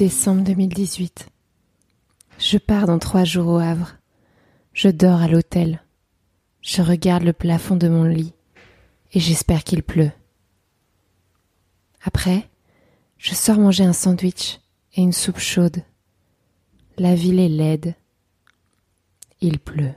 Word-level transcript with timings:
29 0.00 0.08
décembre 0.08 0.44
2018. 0.44 1.28
Je 2.38 2.56
pars 2.56 2.86
dans 2.86 2.98
trois 2.98 3.24
jours 3.24 3.48
au 3.48 3.58
Havre. 3.58 3.98
Je 4.72 4.88
dors 4.88 5.20
à 5.20 5.28
l'hôtel. 5.28 5.82
Je 6.62 6.80
regarde 6.80 7.22
le 7.22 7.34
plafond 7.34 7.76
de 7.76 7.86
mon 7.86 8.04
lit 8.04 8.32
et 9.12 9.20
j'espère 9.20 9.62
qu'il 9.62 9.82
pleut. 9.82 10.10
Après, 12.02 12.48
je 13.18 13.34
sors 13.34 13.58
manger 13.58 13.84
un 13.84 13.92
sandwich 13.92 14.60
et 14.94 15.02
une 15.02 15.12
soupe 15.12 15.38
chaude. 15.38 15.82
La 16.96 17.14
ville 17.14 17.38
est 17.38 17.50
laide. 17.50 17.94
Il 19.42 19.58
pleut. 19.58 19.92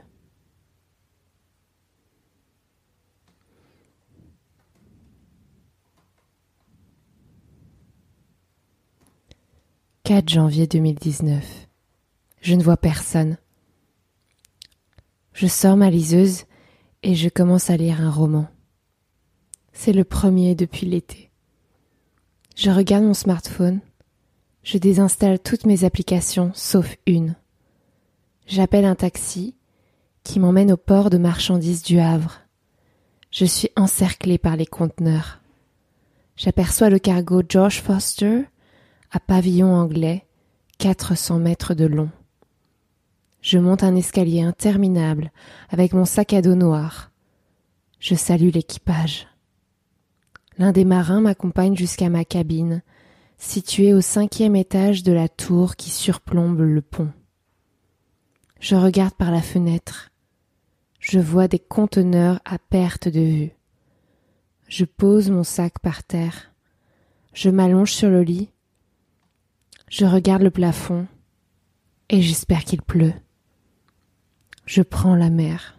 4 10.06 10.28
janvier 10.28 10.66
2019. 10.66 11.66
Je 12.42 12.54
ne 12.54 12.62
vois 12.62 12.76
personne. 12.76 13.38
Je 15.32 15.46
sors 15.46 15.78
ma 15.78 15.88
liseuse 15.88 16.44
et 17.02 17.14
je 17.14 17.30
commence 17.30 17.70
à 17.70 17.78
lire 17.78 18.02
un 18.02 18.10
roman. 18.10 18.46
C'est 19.72 19.94
le 19.94 20.04
premier 20.04 20.54
depuis 20.54 20.84
l'été. 20.84 21.30
Je 22.54 22.70
regarde 22.70 23.04
mon 23.04 23.14
smartphone. 23.14 23.80
Je 24.62 24.76
désinstalle 24.76 25.38
toutes 25.38 25.64
mes 25.64 25.84
applications 25.84 26.52
sauf 26.52 26.98
une. 27.06 27.34
J'appelle 28.46 28.84
un 28.84 28.96
taxi 28.96 29.56
qui 30.22 30.38
m'emmène 30.38 30.72
au 30.72 30.76
port 30.76 31.08
de 31.08 31.16
marchandises 31.16 31.82
du 31.82 31.98
Havre. 31.98 32.42
Je 33.30 33.46
suis 33.46 33.70
encerclée 33.74 34.36
par 34.36 34.56
les 34.56 34.66
conteneurs. 34.66 35.40
J'aperçois 36.36 36.90
le 36.90 36.98
cargo 36.98 37.42
George 37.48 37.80
Foster 37.80 38.44
à 39.14 39.20
pavillon 39.20 39.72
anglais, 39.72 40.26
400 40.78 41.38
mètres 41.38 41.74
de 41.74 41.84
long. 41.84 42.10
Je 43.42 43.58
monte 43.58 43.84
un 43.84 43.94
escalier 43.94 44.42
interminable 44.42 45.30
avec 45.70 45.92
mon 45.92 46.04
sac 46.04 46.32
à 46.32 46.42
dos 46.42 46.56
noir. 46.56 47.12
Je 48.00 48.16
salue 48.16 48.50
l'équipage. 48.52 49.28
L'un 50.58 50.72
des 50.72 50.84
marins 50.84 51.20
m'accompagne 51.20 51.76
jusqu'à 51.76 52.08
ma 52.08 52.24
cabine, 52.24 52.82
située 53.38 53.94
au 53.94 54.00
cinquième 54.00 54.56
étage 54.56 55.04
de 55.04 55.12
la 55.12 55.28
tour 55.28 55.76
qui 55.76 55.90
surplombe 55.90 56.62
le 56.62 56.82
pont. 56.82 57.12
Je 58.58 58.74
regarde 58.74 59.14
par 59.14 59.30
la 59.30 59.42
fenêtre. 59.42 60.10
Je 60.98 61.20
vois 61.20 61.46
des 61.46 61.60
conteneurs 61.60 62.40
à 62.44 62.58
perte 62.58 63.06
de 63.06 63.20
vue. 63.20 63.52
Je 64.66 64.84
pose 64.84 65.30
mon 65.30 65.44
sac 65.44 65.78
par 65.78 66.02
terre. 66.02 66.52
Je 67.32 67.48
m'allonge 67.48 67.92
sur 67.92 68.10
le 68.10 68.22
lit 68.22 68.50
je 69.94 70.06
regarde 70.06 70.42
le 70.42 70.50
plafond 70.50 71.06
et 72.10 72.20
j'espère 72.20 72.64
qu'il 72.64 72.82
pleut. 72.82 73.12
Je 74.66 74.82
prends 74.82 75.14
la 75.14 75.30
mer. 75.30 75.78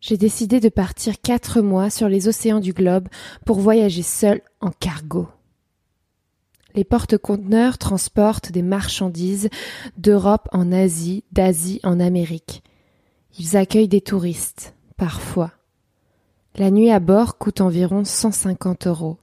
J'ai 0.00 0.16
décidé 0.16 0.58
de 0.58 0.70
partir 0.70 1.20
quatre 1.20 1.60
mois 1.60 1.90
sur 1.90 2.08
les 2.08 2.26
océans 2.26 2.60
du 2.60 2.72
globe 2.72 3.08
pour 3.44 3.60
voyager 3.60 4.02
seul 4.02 4.40
en 4.62 4.70
cargo. 4.70 5.28
Les 6.74 6.84
porte-conteneurs 6.84 7.76
transportent 7.76 8.50
des 8.50 8.62
marchandises 8.62 9.50
d'Europe 9.98 10.48
en 10.52 10.72
Asie, 10.72 11.22
d'Asie 11.32 11.80
en 11.82 12.00
Amérique. 12.00 12.62
Ils 13.38 13.58
accueillent 13.58 13.88
des 13.88 14.00
touristes, 14.00 14.74
parfois. 14.96 15.52
La 16.54 16.70
nuit 16.70 16.90
à 16.90 16.98
bord 16.98 17.36
coûte 17.36 17.60
environ 17.60 18.04
150 18.04 18.86
euros. 18.86 19.18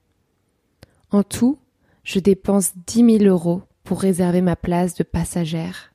En 1.09 1.23
tout, 1.23 1.57
je 2.03 2.19
dépense 2.19 2.73
dix 2.85 3.03
mille 3.03 3.27
euros 3.27 3.63
pour 3.83 4.01
réserver 4.01 4.41
ma 4.41 4.55
place 4.55 4.93
de 4.95 5.03
passagère. 5.03 5.93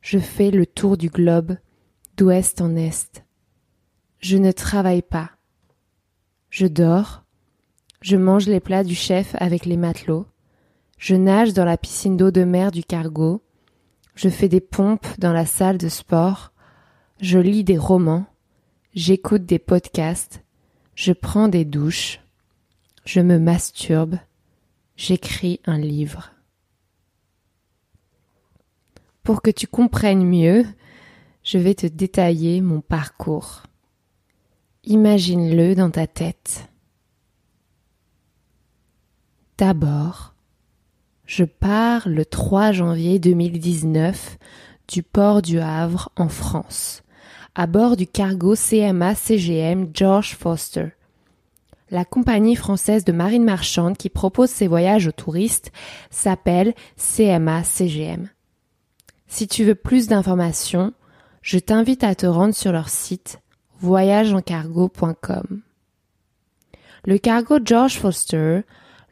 Je 0.00 0.18
fais 0.18 0.50
le 0.50 0.66
tour 0.66 0.96
du 0.96 1.08
globe 1.08 1.56
d'ouest 2.16 2.60
en 2.60 2.76
est. 2.76 3.24
Je 4.18 4.36
ne 4.36 4.52
travaille 4.52 5.02
pas. 5.02 5.30
Je 6.50 6.66
dors. 6.66 7.24
Je 8.00 8.16
mange 8.16 8.46
les 8.46 8.60
plats 8.60 8.84
du 8.84 8.94
chef 8.94 9.34
avec 9.38 9.64
les 9.64 9.76
matelots. 9.76 10.26
Je 10.98 11.14
nage 11.14 11.52
dans 11.52 11.64
la 11.64 11.76
piscine 11.76 12.16
d'eau 12.16 12.30
de 12.30 12.44
mer 12.44 12.70
du 12.70 12.84
cargo. 12.84 13.42
Je 14.14 14.28
fais 14.28 14.48
des 14.48 14.60
pompes 14.60 15.06
dans 15.18 15.32
la 15.32 15.46
salle 15.46 15.78
de 15.78 15.88
sport. 15.88 16.52
Je 17.20 17.38
lis 17.38 17.64
des 17.64 17.78
romans. 17.78 18.26
J'écoute 18.94 19.46
des 19.46 19.58
podcasts. 19.58 20.44
Je 20.94 21.12
prends 21.12 21.48
des 21.48 21.64
douches. 21.64 22.20
Je 23.04 23.20
me 23.20 23.38
masturbe 23.38 24.16
j'écris 24.96 25.60
un 25.66 25.78
livre. 25.78 26.32
Pour 29.22 29.42
que 29.42 29.50
tu 29.50 29.66
comprennes 29.66 30.26
mieux, 30.26 30.66
je 31.44 31.58
vais 31.58 31.74
te 31.74 31.86
détailler 31.86 32.60
mon 32.60 32.80
parcours. 32.80 33.62
Imagine-le 34.84 35.74
dans 35.74 35.90
ta 35.90 36.06
tête. 36.06 36.68
D'abord, 39.58 40.34
je 41.24 41.44
pars 41.44 42.08
le 42.08 42.24
3 42.24 42.72
janvier 42.72 43.18
2019 43.18 44.38
du 44.88 45.02
port 45.02 45.40
du 45.40 45.60
Havre 45.60 46.10
en 46.16 46.28
France, 46.28 47.02
à 47.54 47.66
bord 47.66 47.96
du 47.96 48.06
cargo 48.06 48.54
CMA 48.56 49.14
CGM 49.14 49.90
George 49.94 50.34
Foster 50.34 50.88
la 51.92 52.06
compagnie 52.06 52.56
française 52.56 53.04
de 53.04 53.12
marine 53.12 53.44
marchande 53.44 53.98
qui 53.98 54.08
propose 54.08 54.48
ses 54.48 54.66
voyages 54.66 55.06
aux 55.06 55.12
touristes 55.12 55.72
s'appelle 56.10 56.74
CMA 56.96 57.62
CGM. 57.64 58.30
Si 59.28 59.46
tu 59.46 59.62
veux 59.62 59.74
plus 59.74 60.08
d'informations, 60.08 60.94
je 61.42 61.58
t'invite 61.58 62.02
à 62.02 62.14
te 62.14 62.24
rendre 62.24 62.54
sur 62.54 62.72
leur 62.72 62.88
site 62.88 63.40
voyageencargo.com. 63.80 65.60
Le 67.04 67.18
cargo 67.18 67.58
George 67.62 67.98
Foster 67.98 68.62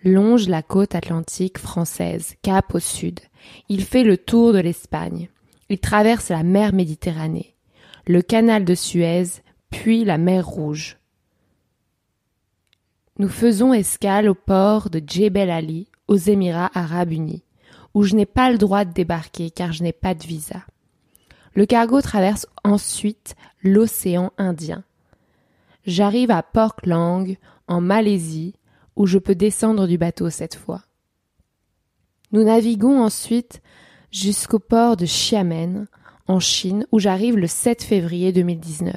longe 0.03 0.49
la 0.49 0.63
côte 0.63 0.95
atlantique 0.95 1.59
française, 1.59 2.37
cap 2.41 2.75
au 2.75 2.79
sud. 2.79 3.21
Il 3.69 3.85
fait 3.85 4.05
le 4.05 4.17
tour 4.17 4.55
de 4.55 4.59
l'Espagne. 4.59 5.29
Il 5.69 5.81
traverse 5.81 6.31
la 6.31 6.43
mer 6.43 6.73
Méditerranée, 6.73 7.55
le 8.07 8.23
canal 8.23 8.65
de 8.65 8.75
Suez, 8.75 9.43
puis 9.69 10.05
la 10.05 10.17
mer 10.17 10.47
Rouge. 10.47 11.00
Nous 13.21 13.29
faisons 13.29 13.75
escale 13.75 14.31
au 14.31 14.35
port 14.35 14.89
de 14.89 14.99
Djebel 15.07 15.51
Ali, 15.51 15.89
aux 16.09 16.17
Émirats 16.17 16.71
arabes 16.73 17.13
unis, 17.13 17.43
où 17.93 18.03
je 18.03 18.15
n'ai 18.15 18.25
pas 18.25 18.51
le 18.51 18.57
droit 18.57 18.87
de 18.87 18.95
débarquer 18.95 19.51
car 19.51 19.73
je 19.73 19.83
n'ai 19.83 19.93
pas 19.93 20.15
de 20.15 20.23
visa. 20.23 20.65
Le 21.53 21.67
cargo 21.67 22.01
traverse 22.01 22.47
ensuite 22.65 23.37
l'océan 23.63 24.33
Indien. 24.39 24.85
J'arrive 25.85 26.31
à 26.31 26.43
Lang, 26.85 27.37
en 27.69 27.83
Malaisie, 27.83 28.55
où 28.97 29.05
je 29.05 29.19
peux 29.19 29.35
descendre 29.35 29.87
du 29.87 29.99
bateau 29.99 30.31
cette 30.31 30.57
fois. 30.57 30.81
Nous 32.33 32.45
naviguons 32.45 33.03
ensuite 33.03 33.61
jusqu'au 34.11 34.61
port 34.61 34.97
de 34.97 35.05
Xiamen, 35.05 35.89
en 36.27 36.41
Chine, 36.41 36.87
où 36.91 36.99
j'arrive 36.99 37.37
le 37.37 37.49
7 37.49 37.83
février 37.83 38.33
2019. 38.33 38.97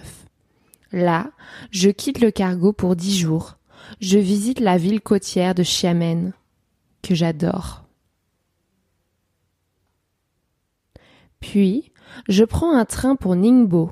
Là, 0.93 1.31
je 1.71 1.89
quitte 1.89 2.21
le 2.21 2.31
cargo 2.31 2.71
pour 2.71 2.95
dix 2.95 3.19
jours, 3.19 3.57
je 3.99 4.17
visite 4.17 4.59
la 4.59 4.77
ville 4.77 5.01
côtière 5.01 5.55
de 5.55 5.63
Xiamen, 5.63 6.33
que 7.01 7.15
j'adore. 7.15 7.83
Puis, 11.39 11.91
je 12.29 12.43
prends 12.43 12.75
un 12.75 12.85
train 12.85 13.15
pour 13.15 13.35
Ningbo, 13.35 13.91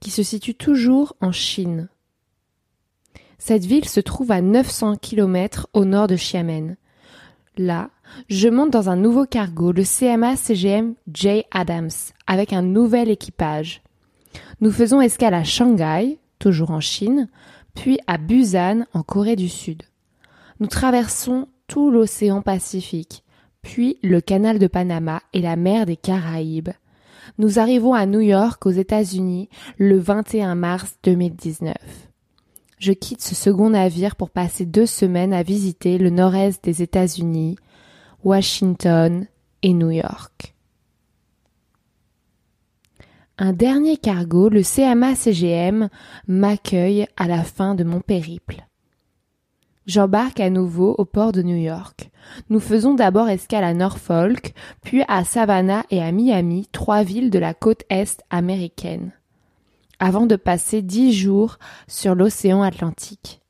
qui 0.00 0.10
se 0.10 0.22
situe 0.22 0.54
toujours 0.54 1.14
en 1.20 1.32
Chine. 1.32 1.88
Cette 3.38 3.64
ville 3.64 3.88
se 3.88 4.00
trouve 4.00 4.32
à 4.32 4.40
900 4.40 4.96
km 4.96 5.68
au 5.72 5.84
nord 5.84 6.06
de 6.06 6.16
Xiamen. 6.16 6.76
Là, 7.56 7.90
je 8.28 8.48
monte 8.48 8.70
dans 8.70 8.88
un 8.88 8.96
nouveau 8.96 9.26
cargo, 9.26 9.72
le 9.72 9.84
CMA 9.84 10.36
CGM 10.36 10.94
J. 11.12 11.44
Adams, 11.50 11.90
avec 12.26 12.52
un 12.52 12.62
nouvel 12.62 13.10
équipage. 13.10 13.82
Nous 14.60 14.70
faisons 14.70 15.00
escale 15.00 15.34
à 15.34 15.44
Shanghai, 15.44 16.18
toujours 16.38 16.70
en 16.70 16.80
Chine, 16.80 17.28
puis 17.74 17.98
à 18.06 18.18
Busan 18.18 18.84
en 18.92 19.02
Corée 19.02 19.36
du 19.36 19.48
Sud. 19.48 19.82
Nous 20.60 20.66
traversons 20.66 21.48
tout 21.66 21.90
l'océan 21.90 22.42
Pacifique, 22.42 23.24
puis 23.62 23.98
le 24.02 24.20
canal 24.20 24.58
de 24.58 24.66
Panama 24.66 25.22
et 25.32 25.40
la 25.40 25.56
mer 25.56 25.86
des 25.86 25.96
Caraïbes. 25.96 26.70
Nous 27.38 27.58
arrivons 27.58 27.94
à 27.94 28.06
New 28.06 28.20
York 28.20 28.66
aux 28.66 28.70
États-Unis 28.70 29.48
le 29.78 29.98
21 29.98 30.54
mars 30.54 30.96
2019. 31.02 31.74
Je 32.78 32.92
quitte 32.92 33.22
ce 33.22 33.34
second 33.34 33.70
navire 33.70 34.16
pour 34.16 34.30
passer 34.30 34.66
deux 34.66 34.86
semaines 34.86 35.32
à 35.32 35.42
visiter 35.42 35.98
le 35.98 36.10
nord-est 36.10 36.64
des 36.64 36.82
États-Unis, 36.82 37.56
Washington 38.24 39.26
et 39.62 39.72
New 39.72 39.90
York. 39.90 40.51
Un 43.44 43.52
dernier 43.52 43.96
cargo, 43.96 44.48
le 44.48 44.62
CMA 44.62 45.16
CGM, 45.16 45.88
m'accueille 46.28 47.08
à 47.16 47.26
la 47.26 47.42
fin 47.42 47.74
de 47.74 47.82
mon 47.82 47.98
périple. 47.98 48.68
J'embarque 49.84 50.38
à 50.38 50.48
nouveau 50.48 50.94
au 50.96 51.04
port 51.04 51.32
de 51.32 51.42
New 51.42 51.56
York. 51.56 52.12
Nous 52.50 52.60
faisons 52.60 52.94
d'abord 52.94 53.28
escale 53.28 53.64
à 53.64 53.74
Norfolk, 53.74 54.54
puis 54.84 55.02
à 55.08 55.24
Savannah 55.24 55.82
et 55.90 56.00
à 56.00 56.12
Miami, 56.12 56.68
trois 56.70 57.02
villes 57.02 57.30
de 57.30 57.40
la 57.40 57.52
côte 57.52 57.82
est 57.90 58.22
américaine, 58.30 59.10
avant 59.98 60.26
de 60.26 60.36
passer 60.36 60.80
dix 60.80 61.12
jours 61.12 61.58
sur 61.88 62.14
l'océan 62.14 62.62
Atlantique. 62.62 63.41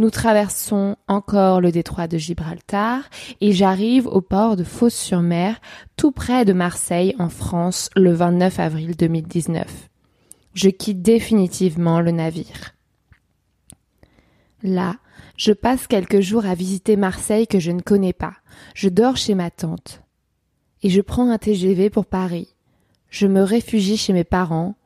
Nous 0.00 0.08
traversons 0.08 0.96
encore 1.08 1.60
le 1.60 1.72
détroit 1.72 2.08
de 2.08 2.16
Gibraltar 2.16 3.02
et 3.42 3.52
j'arrive 3.52 4.06
au 4.06 4.22
port 4.22 4.56
de 4.56 4.64
Fos-sur-Mer, 4.64 5.60
tout 5.98 6.10
près 6.10 6.46
de 6.46 6.54
Marseille, 6.54 7.14
en 7.18 7.28
France, 7.28 7.90
le 7.94 8.14
29 8.14 8.60
avril 8.60 8.96
2019. 8.96 9.90
Je 10.54 10.70
quitte 10.70 11.02
définitivement 11.02 12.00
le 12.00 12.12
navire. 12.12 12.74
Là, 14.62 14.96
je 15.36 15.52
passe 15.52 15.86
quelques 15.86 16.20
jours 16.20 16.46
à 16.46 16.54
visiter 16.54 16.96
Marseille 16.96 17.46
que 17.46 17.60
je 17.60 17.70
ne 17.70 17.82
connais 17.82 18.14
pas. 18.14 18.36
Je 18.74 18.88
dors 18.88 19.18
chez 19.18 19.34
ma 19.34 19.50
tante. 19.50 20.00
Et 20.82 20.88
je 20.88 21.02
prends 21.02 21.30
un 21.30 21.36
TGV 21.36 21.90
pour 21.90 22.06
Paris. 22.06 22.54
Je 23.10 23.26
me 23.26 23.42
réfugie 23.42 23.98
chez 23.98 24.14
mes 24.14 24.24
parents. 24.24 24.76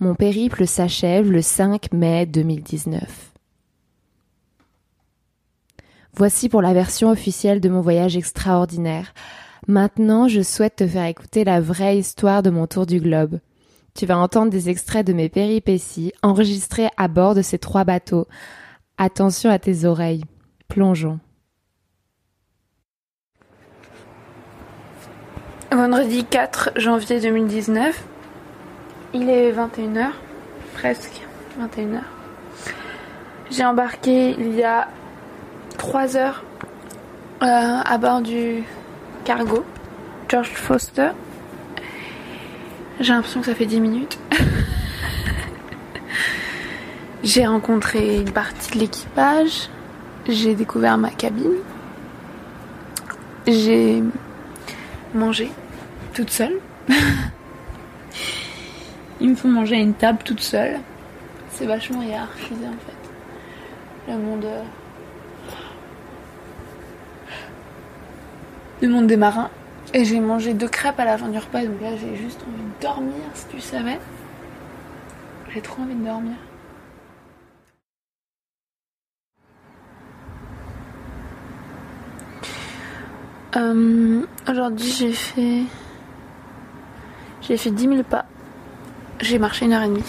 Mon 0.00 0.16
périple 0.16 0.66
s'achève 0.66 1.30
le 1.30 1.42
5 1.42 1.92
mai 1.92 2.26
2019. 2.26 3.33
Voici 6.16 6.48
pour 6.48 6.62
la 6.62 6.72
version 6.72 7.10
officielle 7.10 7.60
de 7.60 7.68
mon 7.68 7.80
voyage 7.80 8.16
extraordinaire. 8.16 9.12
Maintenant, 9.66 10.28
je 10.28 10.42
souhaite 10.42 10.76
te 10.76 10.86
faire 10.86 11.06
écouter 11.06 11.44
la 11.44 11.60
vraie 11.60 11.98
histoire 11.98 12.42
de 12.42 12.50
mon 12.50 12.66
tour 12.66 12.86
du 12.86 13.00
globe. 13.00 13.40
Tu 13.94 14.06
vas 14.06 14.18
entendre 14.18 14.50
des 14.50 14.68
extraits 14.68 15.06
de 15.06 15.12
mes 15.12 15.28
péripéties 15.28 16.12
enregistrés 16.22 16.88
à 16.96 17.08
bord 17.08 17.34
de 17.34 17.42
ces 17.42 17.58
trois 17.58 17.84
bateaux, 17.84 18.26
Attention 18.96 19.50
à 19.50 19.58
tes 19.58 19.86
oreilles. 19.86 20.22
Plongeons. 20.68 21.18
Vendredi 25.72 26.24
4 26.24 26.70
janvier 26.76 27.20
2019. 27.20 28.04
Il 29.14 29.28
est 29.28 29.50
21h. 29.50 30.10
Presque 30.74 31.22
21h. 31.60 32.02
J'ai 33.50 33.64
embarqué 33.64 34.36
il 34.38 34.54
y 34.54 34.62
a 34.62 34.86
3 35.78 36.16
heures 36.16 36.44
euh, 37.42 37.46
à 37.84 37.98
bord 37.98 38.22
du 38.22 38.64
cargo 39.24 39.64
George 40.28 40.50
Foster. 40.50 41.10
J'ai 43.00 43.12
l'impression 43.12 43.40
que 43.40 43.46
ça 43.46 43.54
fait 43.54 43.66
10 43.66 43.80
minutes. 43.80 44.18
J'ai 47.24 47.46
rencontré 47.46 48.16
une 48.16 48.30
partie 48.30 48.72
de 48.72 48.80
l'équipage, 48.80 49.70
j'ai 50.28 50.54
découvert 50.54 50.98
ma 50.98 51.08
cabine, 51.08 51.54
j'ai 53.46 54.02
mangé 55.14 55.50
toute 56.12 56.28
seule. 56.28 56.58
Ils 59.20 59.30
me 59.30 59.34
font 59.34 59.48
manger 59.48 59.76
à 59.76 59.78
une 59.78 59.94
table 59.94 60.18
toute 60.22 60.40
seule. 60.40 60.80
C'est 61.50 61.64
vachement 61.64 62.02
hiérarchisé 62.02 62.66
en 62.66 62.76
fait. 62.86 64.12
Le 64.12 64.18
monde. 64.18 64.46
Monde 68.88 69.06
des 69.06 69.16
marins. 69.16 69.50
Et 69.92 70.04
j'ai 70.04 70.20
mangé 70.20 70.54
deux 70.54 70.68
crêpes 70.68 70.98
à 70.98 71.04
la 71.04 71.16
fin 71.16 71.28
du 71.28 71.38
repas, 71.38 71.64
donc 71.64 71.80
là 71.80 71.90
j'ai 71.96 72.16
juste 72.16 72.40
envie 72.42 72.62
de 72.62 72.82
dormir 72.82 73.22
si 73.34 73.46
tu 73.46 73.60
savais. 73.60 73.98
J'ai 75.52 75.60
trop 75.60 75.82
envie 75.82 75.94
de 75.94 76.04
dormir. 76.04 76.34
Euh, 83.56 84.26
aujourd'hui, 84.50 84.90
j'ai 84.90 85.12
fait. 85.12 85.62
J'ai 87.40 87.56
fait 87.56 87.70
10 87.70 87.84
000 87.84 88.02
pas. 88.02 88.24
J'ai 89.20 89.38
marché 89.38 89.66
une 89.66 89.74
heure 89.74 89.82
et 89.82 89.88
demie. 89.88 90.02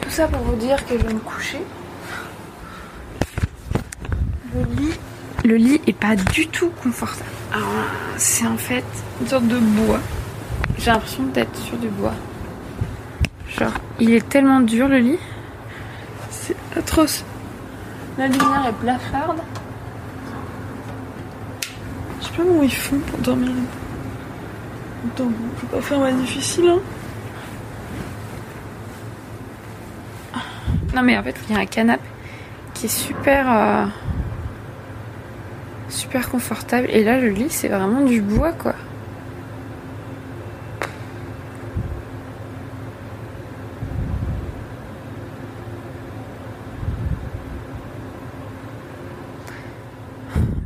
Tout 0.00 0.10
ça 0.10 0.28
pour 0.28 0.40
vous 0.42 0.54
dire 0.54 0.86
que 0.86 0.96
je 0.96 1.04
vais 1.04 1.14
me 1.14 1.18
coucher. 1.18 1.60
Le 4.54 4.62
lit, 4.76 4.98
le 5.48 5.56
lit 5.56 5.80
est 5.86 5.94
pas 5.94 6.14
du 6.14 6.46
tout 6.46 6.70
confortable. 6.82 7.30
c'est 8.18 8.46
en 8.46 8.58
fait 8.58 8.84
une 9.20 9.26
sorte 9.26 9.48
de 9.48 9.58
bois. 9.58 10.00
J'ai 10.78 10.90
l'impression 10.90 11.24
d'être 11.24 11.56
sur 11.56 11.78
du 11.78 11.88
bois. 11.88 12.14
Genre, 13.48 13.72
il 13.98 14.12
est 14.12 14.28
tellement 14.28 14.60
dur 14.60 14.88
le 14.88 14.98
lit. 14.98 15.18
C'est 16.30 16.54
atroce. 16.76 17.24
La 18.18 18.26
lumière 18.26 18.66
est 18.68 18.84
blafarde 18.84 19.40
sais 22.20 22.30
pas 22.36 22.42
comment 22.42 22.62
ils 22.62 22.74
font 22.74 22.98
pour 22.98 23.18
dormir. 23.20 23.50
Attends, 25.06 25.24
bon, 25.24 25.32
je 25.56 25.66
vais 25.66 25.72
pas 25.72 25.80
faire 25.80 25.98
ma 26.00 26.12
difficile. 26.12 26.68
Hein. 26.68 26.80
Non 30.94 31.02
mais 31.02 31.16
en 31.16 31.22
fait 31.22 31.36
il 31.48 31.54
y 31.54 31.58
a 31.58 31.60
un 31.62 31.66
canapé 31.66 32.02
qui 32.74 32.86
est 32.86 32.88
super 32.88 33.46
euh, 33.50 33.86
super 35.98 36.30
confortable 36.30 36.86
et 36.90 37.02
là 37.02 37.18
le 37.18 37.28
lit 37.28 37.50
c'est 37.50 37.66
vraiment 37.66 38.02
du 38.02 38.20
bois 38.20 38.52
quoi. 38.52 38.74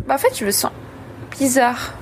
Bah 0.07 0.17
en 0.17 0.19
fait 0.19 0.37
je 0.39 0.45
me 0.45 0.51
sens 0.51 0.71
bizarre. 1.31 1.95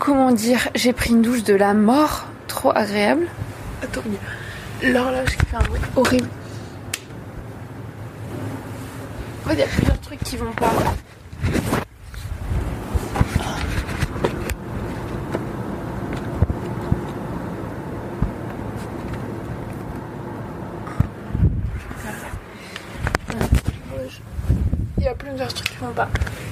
Comment 0.00 0.32
dire 0.32 0.68
J'ai 0.74 0.92
pris 0.92 1.10
une 1.10 1.22
douche 1.22 1.44
de 1.44 1.54
la 1.54 1.74
mort, 1.74 2.26
trop 2.48 2.72
agréable. 2.76 3.28
Attends, 3.82 4.02
l'horloge 4.82 5.36
qui 5.36 5.46
fait 5.46 5.56
un 5.56 5.62
bruit 5.62 5.80
horrible. 5.94 6.28
En 9.44 9.48
fait, 9.48 9.54
il 9.54 9.58
y 9.58 9.62
a 9.62 9.66
plusieurs 9.66 10.00
trucs 10.00 10.20
qui 10.20 10.36
vont 10.36 10.52
pas. 10.52 10.70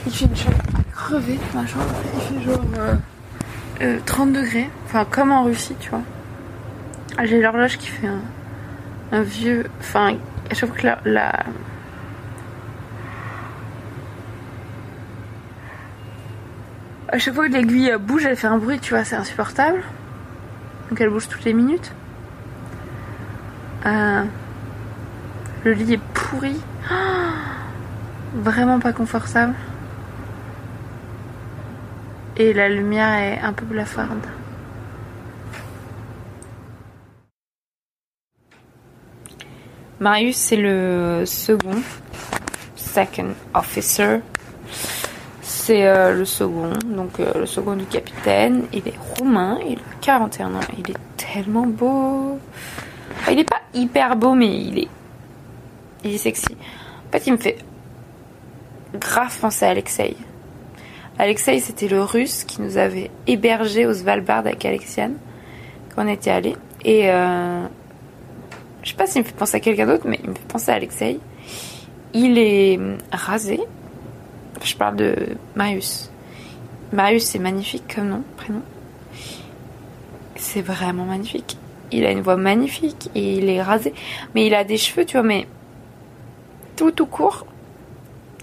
Il 0.07 0.13
fait 0.13 0.25
une 0.27 0.37
chambre 0.37 0.57
à 0.75 0.83
crever, 0.93 1.39
ma 1.55 1.67
chambre. 1.67 1.85
Il 2.15 2.39
fait 2.39 2.45
genre 2.45 2.61
30 2.61 2.69
euh, 3.81 4.31
euh, 4.31 4.43
degrés. 4.43 4.71
Enfin, 4.85 5.07
comme 5.11 5.33
en 5.33 5.45
Russie, 5.45 5.75
tu 5.81 5.91
vois. 5.91 6.03
Ah, 7.17 7.25
j'ai 7.25 7.41
l'horloge 7.41 7.79
qui 7.79 7.89
fait 7.89 8.09
un, 9.13 9.23
vieux. 9.23 9.65
Enfin, 9.81 10.17
chaque 10.53 10.69
fois 10.69 10.79
que 10.79 11.09
la, 11.09 11.45
À 17.12 17.19
chaque 17.19 17.35
fois 17.35 17.47
que 17.47 17.52
l'aiguille 17.52 17.95
bouge, 18.00 18.25
elle 18.25 18.37
fait 18.37 18.47
un 18.47 18.57
bruit, 18.57 18.78
tu 18.81 18.95
vois, 18.95 19.04
c'est 19.04 19.16
insupportable. 19.16 19.83
Donc 20.88 20.99
elle 20.99 21.11
bouge 21.11 21.28
toutes 21.28 21.45
les 21.45 21.52
minutes. 21.52 21.92
Euh, 23.85 24.25
le 25.62 25.73
lit 25.75 25.92
est 25.92 26.00
pourri. 26.14 26.59
vraiment 28.35 28.81
pas 28.81 28.95
confortable. 28.95 29.52
Et 32.38 32.54
la 32.54 32.71
lumière 32.71 33.12
est 33.19 33.40
un 33.40 33.52
peu 33.52 33.66
blafarde. 33.66 34.26
Marius, 40.00 40.37
c'est 40.38 40.57
le 40.57 41.25
second, 41.26 41.83
second 42.75 43.35
officer. 43.52 44.21
C'est 45.64 45.87
euh, 45.87 46.12
le 46.12 46.25
second, 46.25 46.73
donc 46.85 47.21
euh, 47.21 47.38
le 47.38 47.47
second 47.47 47.76
du 47.76 47.85
capitaine. 47.85 48.64
Il 48.73 48.88
est 48.88 48.99
roumain, 48.99 49.61
il 49.64 49.78
a 49.78 49.95
41 50.00 50.57
ans. 50.57 50.61
Il 50.76 50.90
est 50.90 50.97
tellement 51.16 51.69
beau. 51.69 52.40
il 53.31 53.38
est 53.38 53.49
pas 53.49 53.61
hyper 53.73 54.16
beau, 54.16 54.35
mais 54.35 54.49
il 54.49 54.81
est, 54.81 54.88
il 56.02 56.14
est 56.14 56.19
sexy. 56.19 56.57
En 57.07 57.12
fait, 57.12 57.28
il 57.28 57.35
me 57.35 57.37
fait 57.37 57.59
grave 58.99 59.38
pensé 59.38 59.64
à 59.64 59.69
Alexei. 59.69 60.16
Alexei, 61.16 61.61
c'était 61.61 61.87
le 61.87 62.02
russe 62.02 62.42
qui 62.42 62.61
nous 62.61 62.76
avait 62.76 63.12
hébergé 63.28 63.87
au 63.87 63.95
Svalbard 63.95 64.38
avec 64.38 64.64
Alexiane 64.64 65.14
quand 65.95 66.04
on 66.04 66.09
était 66.09 66.33
allé. 66.33 66.57
Et 66.85 67.09
euh, 67.09 67.62
je 68.83 68.88
sais 68.90 68.97
pas 68.97 69.07
s'il 69.07 69.23
me 69.23 69.26
fait 69.28 69.37
penser 69.37 69.59
à 69.59 69.61
quelqu'un 69.61 69.87
d'autre, 69.87 70.09
mais 70.09 70.19
il 70.25 70.31
me 70.31 70.35
fait 70.35 70.49
penser 70.49 70.73
à 70.73 70.75
Alexei. 70.75 71.21
Il 72.14 72.37
est 72.37 72.81
rasé. 73.12 73.61
Je 74.64 74.76
parle 74.76 74.97
de 74.97 75.16
Marius. 75.57 76.11
Marius, 76.92 77.25
c'est 77.25 77.38
magnifique 77.38 77.95
comme 77.95 78.09
nom, 78.09 78.23
prénom. 78.37 78.62
c'est 80.37 80.62
vraiment 80.62 81.04
magnifique. 81.04 81.57
Il 81.90 82.07
a 82.07 82.11
une 82.11 82.21
voix 82.21 82.37
magnifique 82.37 83.11
et 83.14 83.35
il 83.35 83.49
est 83.49 83.62
rasé. 83.62 83.92
Mais 84.35 84.47
il 84.47 84.54
a 84.54 84.64
des 84.64 84.76
cheveux, 84.76 85.04
tu 85.04 85.16
vois, 85.16 85.26
mais 85.26 85.47
tout 86.76 86.90
tout 86.90 87.07
court. 87.07 87.47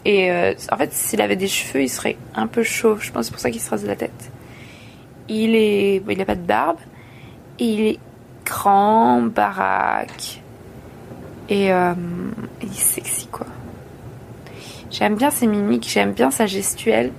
Et 0.05 0.31
euh, 0.31 0.53
en 0.71 0.77
fait, 0.77 0.93
s'il 0.93 1.21
avait 1.21 1.35
des 1.35 1.47
cheveux, 1.47 1.83
il 1.83 1.89
serait 1.89 2.17
un 2.35 2.47
peu 2.47 2.63
chauve. 2.63 3.01
Je 3.01 3.11
pense 3.11 3.25
c'est 3.25 3.31
pour 3.31 3.39
ça 3.39 3.51
qu'il 3.51 3.61
se 3.61 3.69
rase 3.69 3.85
la 3.85 3.95
tête. 3.95 4.31
Il 5.27 5.55
est, 5.55 6.01
il 6.07 6.17
n'a 6.17 6.25
pas 6.25 6.35
de 6.35 6.41
barbe. 6.41 6.77
Et 7.59 7.65
il 7.65 7.81
est 7.81 7.99
grand, 8.45 9.21
baraque. 9.21 10.41
Et 11.49 11.71
euh, 11.73 11.93
il 12.61 12.69
est 12.69 12.79
sexy, 12.79 13.27
quoi. 13.27 13.47
J'aime 14.91 15.15
bien 15.15 15.29
ses 15.29 15.47
mimiques, 15.47 15.87
j'aime 15.87 16.13
bien 16.13 16.31
sa 16.31 16.45
gestuelle. 16.45 17.11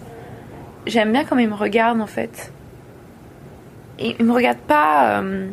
J'aime 0.86 1.12
bien 1.12 1.24
comment 1.24 1.40
il 1.40 1.48
me 1.48 1.54
regarde, 1.54 2.00
en 2.00 2.06
fait. 2.06 2.52
Et 3.98 4.16
il 4.18 4.24
me 4.24 4.32
regarde 4.32 4.58
pas... 4.58 5.20
Euh, 5.20 5.50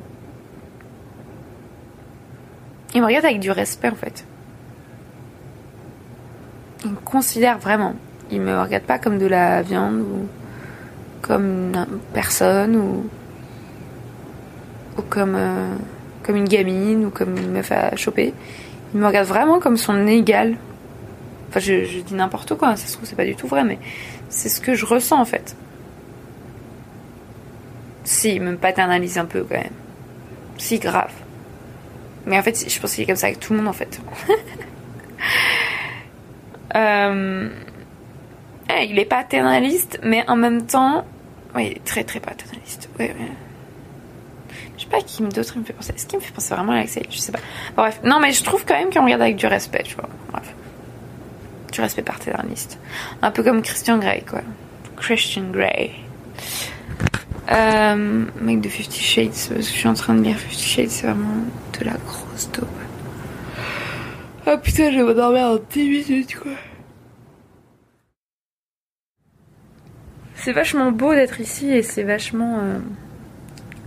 il 2.96 3.02
me 3.02 3.06
regarde 3.06 3.26
avec 3.26 3.40
du 3.40 3.52
respect, 3.52 3.90
en 3.90 3.96
fait. 3.96 4.26
Il 6.86 6.92
me 6.92 6.96
considère 6.96 7.60
vraiment. 7.60 7.94
Il 8.32 8.42
me 8.42 8.60
regarde 8.60 8.84
pas 8.84 8.98
comme 8.98 9.20
de 9.20 9.28
la 9.28 9.62
viande 9.62 10.00
ou 10.02 10.28
comme 11.22 11.74
une 11.74 12.00
personne 12.14 12.76
ou, 12.76 13.06
ou 14.98 15.02
comme, 15.04 15.36
euh, 15.36 15.76
comme 16.24 16.36
une 16.36 16.48
gamine 16.48 17.06
ou 17.06 17.10
comme 17.10 17.38
une 17.38 17.52
meuf 17.52 17.72
à 17.72 17.96
choper. 17.96 18.34
Il 18.94 19.00
me 19.00 19.06
regarde 19.06 19.28
vraiment 19.28 19.60
comme 19.60 19.78
son 19.78 20.08
égal. 20.08 20.56
Enfin, 21.50 21.60
je, 21.60 22.02
dis 22.02 22.14
n'importe 22.14 22.56
quoi, 22.56 22.76
ça 22.76 22.88
se 22.88 22.94
trouve, 22.94 23.08
c'est 23.08 23.16
pas 23.16 23.26
du 23.26 23.36
tout 23.36 23.48
vrai, 23.48 23.64
mais 23.64 23.80
c'est 24.30 24.50
ce 24.50 24.60
que 24.60 24.76
je 24.76 24.86
ressens 24.86 25.20
en 25.20 25.26
fait. 25.26 25.56
Si, 28.04 28.40
me 28.40 28.56
paternalise 28.56 29.18
un 29.18 29.26
peu 29.26 29.44
quand 29.44 29.56
même. 29.56 29.68
Si, 30.58 30.80
grave. 30.80 31.12
Mais 32.26 32.38
en 32.38 32.44
fait, 32.44 32.70
je 32.70 32.80
pense 32.80 32.94
qu'il 32.94 33.04
est 33.04 33.08
comme 33.08 33.16
ça 33.16 33.28
avec 33.28 33.40
tout 33.40 33.54
le 33.54 33.60
monde 33.60 33.68
en 33.68 33.74
fait. 33.74 34.00
Euh, 36.76 37.50
eh, 38.70 38.86
il 38.86 39.00
est 39.00 39.06
paternaliste, 39.06 40.00
mais 40.04 40.24
en 40.30 40.36
même 40.36 40.68
temps, 40.68 41.06
oui, 41.56 41.70
il 41.72 41.78
est 41.78 41.84
très 41.84 42.04
très 42.04 42.20
paternaliste. 42.20 42.90
Je 43.00 44.84
sais 44.84 44.88
pas 44.90 45.02
qui 45.02 45.24
d'autre 45.24 45.58
me 45.58 45.64
fait 45.64 45.74
penser. 45.74 45.94
Est-ce 45.96 46.06
qu'il 46.06 46.20
me 46.20 46.24
fait 46.24 46.34
penser 46.34 46.54
vraiment 46.54 46.74
à 46.74 46.76
Alexei? 46.76 47.04
Je 47.10 47.18
sais 47.18 47.32
pas. 47.32 47.40
bref, 47.76 48.00
non, 48.04 48.20
mais 48.20 48.32
je 48.32 48.44
trouve 48.44 48.64
quand 48.66 48.76
même 48.76 48.92
qu'on 48.92 49.04
regarde 49.06 49.22
avec 49.22 49.38
du 49.38 49.48
respect, 49.48 49.84
tu 49.84 49.96
vois. 49.96 50.10
Bref, 50.32 50.54
du 51.72 51.82
respect 51.82 52.02
paternaliste. 52.02 52.80
Un 53.22 53.32
peu 53.32 53.44
comme 53.44 53.62
Christian 53.62 53.98
Grey, 53.98 54.24
quoi. 54.28 54.42
Christian 54.96 55.50
Grey. 55.52 55.92
Euh, 57.52 58.26
mec 58.42 58.62
de 58.62 58.70
Fifty 58.70 59.02
Shades, 59.02 59.30
parce 59.30 59.48
que 59.48 59.62
je 59.62 59.62
suis 59.62 59.88
en 59.88 59.94
train 59.94 60.14
de 60.16 60.22
lire 60.22 60.38
Fifty 60.38 60.68
Shades, 60.68 60.90
c'est 60.90 61.08
vraiment 61.08 61.46
de 61.80 61.86
la 61.86 61.94
grosse 61.94 62.50
dope. 62.52 62.68
Ah 64.46 64.58
putain, 64.58 64.92
je 64.92 64.98
vais 64.98 65.04
m'endormir 65.04 65.44
en 65.44 65.58
10 65.58 65.90
minutes, 65.90 66.36
quoi. 66.36 66.52
C'est 70.36 70.54
vachement 70.54 70.92
beau 70.92 71.14
d'être 71.14 71.42
ici 71.42 71.70
et 71.70 71.84
c'est 71.84 72.04
vachement 72.04 72.60
euh, 72.62 72.80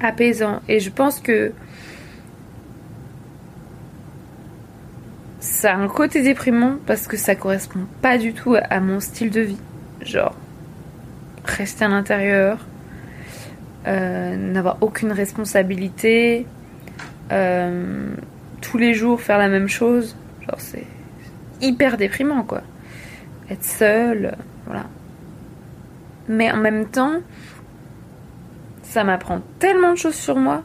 apaisant. 0.01 0.61
Et 0.69 0.81
je 0.81 0.91
pense 0.91 1.21
que 1.21 1.53
ça 5.61 5.75
a 5.75 5.77
un 5.77 5.89
côté 5.89 6.23
déprimant 6.23 6.77
parce 6.87 7.07
que 7.07 7.19
ça 7.19 7.35
correspond 7.35 7.81
pas 8.01 8.17
du 8.17 8.33
tout 8.33 8.57
à 8.59 8.81
mon 8.81 8.99
style 8.99 9.31
de 9.31 9.43
vie. 9.43 9.61
Genre, 10.01 10.35
rester 11.45 11.85
à 11.85 11.89
l'intérieur, 11.89 12.65
euh, 13.87 14.37
n'avoir 14.37 14.79
aucune 14.81 15.13
responsabilité, 15.13 16.47
euh, 17.31 18.15
tous 18.63 18.79
les 18.79 18.95
jours 18.95 19.21
faire 19.21 19.37
la 19.37 19.49
même 19.49 19.69
chose. 19.69 20.17
Genre, 20.41 20.59
c'est 20.59 20.87
hyper 21.61 21.99
déprimant 21.99 22.43
quoi. 22.43 22.63
Être 23.51 23.65
seul, 23.65 24.39
voilà. 24.65 24.87
Mais 26.27 26.51
en 26.51 26.57
même 26.57 26.87
temps, 26.87 27.21
ça 28.83 29.05
m'apprend 29.05 29.43
tellement 29.59 29.93
de 29.93 29.99
choses 29.99 30.15
sur 30.15 30.37
moi. 30.37 30.63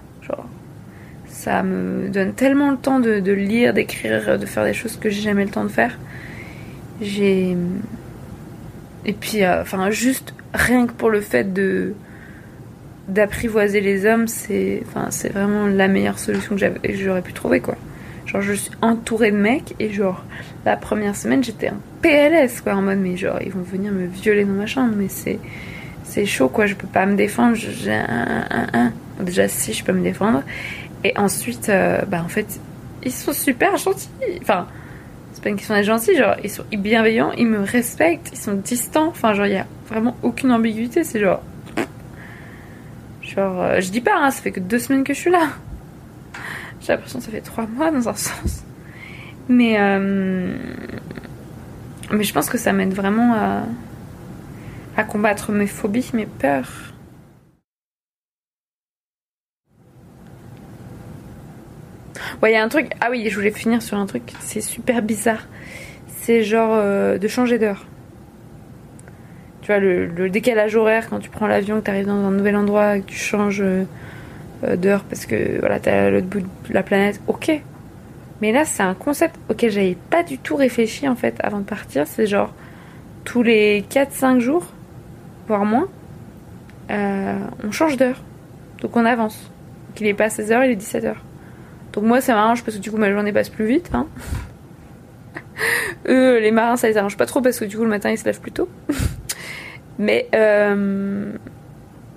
Ça 1.35 1.63
me 1.63 2.07
donne 2.09 2.33
tellement 2.33 2.71
le 2.71 2.77
temps 2.77 2.99
de, 2.99 3.31
lire, 3.31 3.73
d'écrire, 3.73 4.39
de 4.39 4.45
faire 4.45 4.63
des 4.63 4.73
choses 4.73 4.97
que 4.97 5.09
j'ai 5.09 5.21
jamais 5.21 5.43
le 5.43 5.51
temps 5.51 5.63
de 5.65 5.69
faire. 5.69 5.97
J'ai. 7.01 7.55
Et 9.05 9.13
puis, 9.13 9.43
euh, 9.43 9.61
enfin, 9.61 9.91
juste 9.91 10.33
rien 10.53 10.87
que 10.87 10.93
pour 10.93 11.09
le 11.09 11.21
fait 11.21 11.53
de 11.53 11.93
d'apprivoiser 13.07 13.81
les 13.81 14.07
hommes, 14.07 14.27
c'est 14.27 14.81
enfin, 14.87 15.09
vraiment 15.29 15.67
la 15.67 15.87
meilleure 15.87 16.17
solution 16.17 16.55
que 16.55 16.95
j'aurais 16.95 17.21
pu 17.21 17.33
trouver, 17.33 17.59
quoi. 17.59 17.75
Genre, 18.25 18.41
je 18.41 18.53
suis 18.53 18.71
entourée 18.81 19.29
de 19.29 19.37
mecs 19.37 19.75
et 19.79 19.91
genre, 19.91 20.23
la 20.65 20.75
première 20.77 21.15
semaine, 21.15 21.43
j'étais 21.43 21.67
un 21.67 21.77
PLS, 22.01 22.61
quoi, 22.61 22.73
en 22.73 22.81
mode, 22.81 22.97
mais 22.97 23.17
genre, 23.17 23.39
ils 23.45 23.51
vont 23.51 23.61
venir 23.61 23.91
me 23.91 24.07
violer 24.07 24.45
dans 24.45 24.53
ma 24.53 24.65
chambre, 24.65 24.93
mais 24.97 25.09
c'est. 25.09 25.39
C'est 26.07 26.25
chaud, 26.25 26.49
quoi, 26.49 26.65
je 26.65 26.75
peux 26.75 26.87
pas 26.87 27.05
me 27.07 27.15
défendre. 27.15 27.55
J'ai 27.55 27.91
un, 27.91 28.93
Déjà, 29.19 29.47
si, 29.47 29.73
je 29.73 29.83
peux 29.83 29.93
me 29.93 30.03
défendre. 30.03 30.43
Et 31.05 31.15
ensuite, 31.19 31.69
euh, 31.69 32.01
bah, 32.07 32.23
en 32.25 32.27
fait, 32.27 32.59
ils 33.03 33.11
sont 33.11 33.31
super 33.31 33.77
gentils. 33.77 34.09
Enfin, 34.41 34.65
c'est 35.33 35.43
pas 35.43 35.49
une 35.49 35.55
question 35.55 35.75
d'être 35.75 35.85
gentil, 35.85 36.15
genre, 36.15 36.35
ils 36.43 36.49
sont 36.49 36.63
bienveillants, 36.71 37.31
ils 37.33 37.45
me 37.45 37.61
respectent, 37.61 38.31
ils 38.33 38.39
sont 38.39 38.55
distants. 38.55 39.09
Enfin, 39.09 39.35
genre, 39.35 39.45
il 39.45 39.53
y 39.53 39.57
a 39.57 39.67
vraiment 39.87 40.17
aucune 40.23 40.51
ambiguïté, 40.51 41.03
c'est 41.03 41.19
genre. 41.19 41.43
Genre, 43.21 43.61
euh, 43.61 43.81
je 43.81 43.91
dis 43.91 44.01
pas, 44.01 44.15
hein, 44.17 44.31
ça 44.31 44.41
fait 44.41 44.51
que 44.51 44.59
deux 44.59 44.79
semaines 44.79 45.03
que 45.03 45.13
je 45.13 45.19
suis 45.19 45.29
là. 45.29 45.49
J'ai 46.81 46.93
l'impression 46.93 47.19
que 47.19 47.25
ça 47.25 47.31
fait 47.31 47.41
trois 47.41 47.67
mois 47.67 47.91
dans 47.91 48.09
un 48.09 48.15
sens. 48.15 48.63
Mais, 49.47 49.75
euh, 49.77 50.57
mais 52.09 52.23
je 52.23 52.33
pense 52.33 52.49
que 52.49 52.57
ça 52.57 52.73
m'aide 52.73 52.95
vraiment 52.95 53.35
à, 53.35 53.61
à 54.97 55.03
combattre 55.03 55.51
mes 55.51 55.67
phobies, 55.67 56.09
mes 56.15 56.25
peurs. 56.25 56.94
Ouais, 62.41 62.51
il 62.51 62.53
y 62.53 62.57
a 62.57 62.63
un 62.63 62.69
truc. 62.69 62.91
Ah 63.01 63.07
oui, 63.09 63.27
je 63.29 63.35
voulais 63.35 63.51
finir 63.51 63.81
sur 63.81 63.97
un 63.97 64.05
truc. 64.05 64.23
C'est 64.39 64.61
super 64.61 65.01
bizarre. 65.01 65.47
C'est 66.21 66.43
genre 66.43 66.71
euh, 66.73 67.17
de 67.17 67.27
changer 67.27 67.59
d'heure. 67.59 67.85
Tu 69.61 69.67
vois, 69.67 69.79
le, 69.79 70.29
décalage 70.29 70.75
horaire 70.75 71.09
quand 71.09 71.19
tu 71.19 71.29
prends 71.29 71.47
l'avion, 71.47 71.79
que 71.79 71.85
tu 71.85 71.91
arrives 71.91 72.05
dans 72.05 72.13
un 72.25 72.31
nouvel 72.31 72.55
endroit, 72.55 72.99
que 72.99 73.05
tu 73.05 73.17
changes 73.17 73.61
euh, 73.61 73.83
euh, 74.63 74.75
d'heure 74.75 75.03
parce 75.03 75.25
que 75.25 75.59
voilà, 75.59 75.79
t'es 75.79 75.91
à 75.91 76.09
l'autre 76.09 76.27
bout 76.27 76.41
de 76.41 76.73
la 76.73 76.83
planète, 76.83 77.19
ok. 77.27 77.61
Mais 78.41 78.51
là, 78.51 78.65
c'est 78.65 78.83
un 78.83 78.93
concept 78.93 79.35
auquel 79.49 79.71
j'avais 79.71 79.97
pas 80.09 80.21
du 80.23 80.37
tout 80.37 80.55
réfléchi 80.55 81.07
en 81.07 81.15
fait 81.15 81.35
avant 81.39 81.59
de 81.59 81.63
partir. 81.63 82.05
C'est 82.05 82.27
genre 82.27 82.53
tous 83.23 83.41
les 83.41 83.83
4-5 83.89 84.39
jours, 84.39 84.67
voire 85.47 85.65
moins, 85.65 85.87
on 86.89 87.71
change 87.71 87.97
d'heure. 87.97 88.21
Donc 88.81 88.95
on 88.97 89.05
avance. 89.05 89.51
Qu'il 89.95 90.07
est 90.07 90.13
pas 90.13 90.27
16h, 90.27 90.65
il 90.65 90.71
est 90.71 90.75
17h. 90.75 91.15
Donc 91.95 92.03
moi, 92.03 92.19
ça 92.19 92.35
m'arrange 92.35 92.63
parce 92.63 92.75
que 92.77 92.81
du 92.81 92.91
coup, 92.91 92.97
ma 92.97 93.09
journée 93.09 93.31
passe 93.31 93.49
plus 93.49 93.65
vite. 93.65 93.89
Hein. 93.93 94.07
Eux, 96.07 96.39
les 96.39 96.51
marins, 96.51 96.75
ça 96.75 96.89
les 96.89 96.97
arrange 96.97 97.15
pas 97.15 97.25
trop 97.25 97.41
parce 97.41 97.57
que 97.57 97.65
du 97.65 97.77
coup, 97.77 97.83
le 97.83 97.89
matin, 97.89 98.11
ils 98.11 98.17
se 98.17 98.25
lèvent 98.25 98.41
plus 98.41 98.51
tôt. 98.51 98.67
Mais 99.97 100.27
euh, 100.35 101.31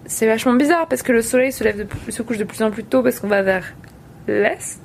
c'est 0.05 0.27
vachement 0.27 0.55
bizarre 0.55 0.89
parce 0.89 1.03
que 1.03 1.13
le 1.13 1.23
soleil 1.23 1.53
se, 1.53 1.63
lève 1.63 1.87
se 2.09 2.23
couche 2.23 2.39
de 2.39 2.45
plus 2.45 2.61
en 2.63 2.73
plus 2.73 2.83
tôt 2.83 3.05
parce 3.05 3.21
qu'on 3.21 3.29
va 3.29 3.43
vers 3.43 3.73
l'est. 4.27 4.81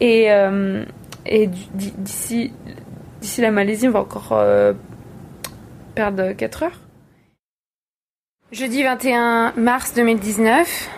Et, 0.00 0.32
euh, 0.32 0.84
et 1.24 1.46
d'ici, 1.46 2.52
d'ici 3.20 3.40
la 3.40 3.52
Malaisie, 3.52 3.86
on 3.86 3.92
va 3.92 4.00
encore 4.00 4.32
euh, 4.32 4.72
perdre 5.94 6.32
4 6.32 6.64
heures. 6.64 6.80
Jeudi 8.50 8.82
21 8.82 9.52
mars 9.56 9.94
2019, 9.94 10.90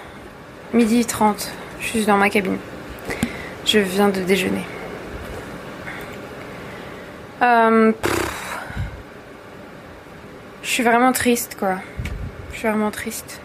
midi 0.73 1.05
30, 1.05 1.53
je 1.83 1.87
suis 1.87 2.05
dans 2.07 2.17
ma 2.17 2.31
cabine. 2.31 2.57
Je 3.67 3.79
viens 3.79 4.09
de 4.09 4.23
déjeuner. 4.23 4.65
Euh, 7.43 7.93
je 10.63 10.69
suis 10.69 10.83
vraiment 10.83 11.13
triste, 11.13 11.57
quoi 11.59 11.77
suis 12.63 12.69
vraiment 12.69 12.93
triste. 12.93 13.41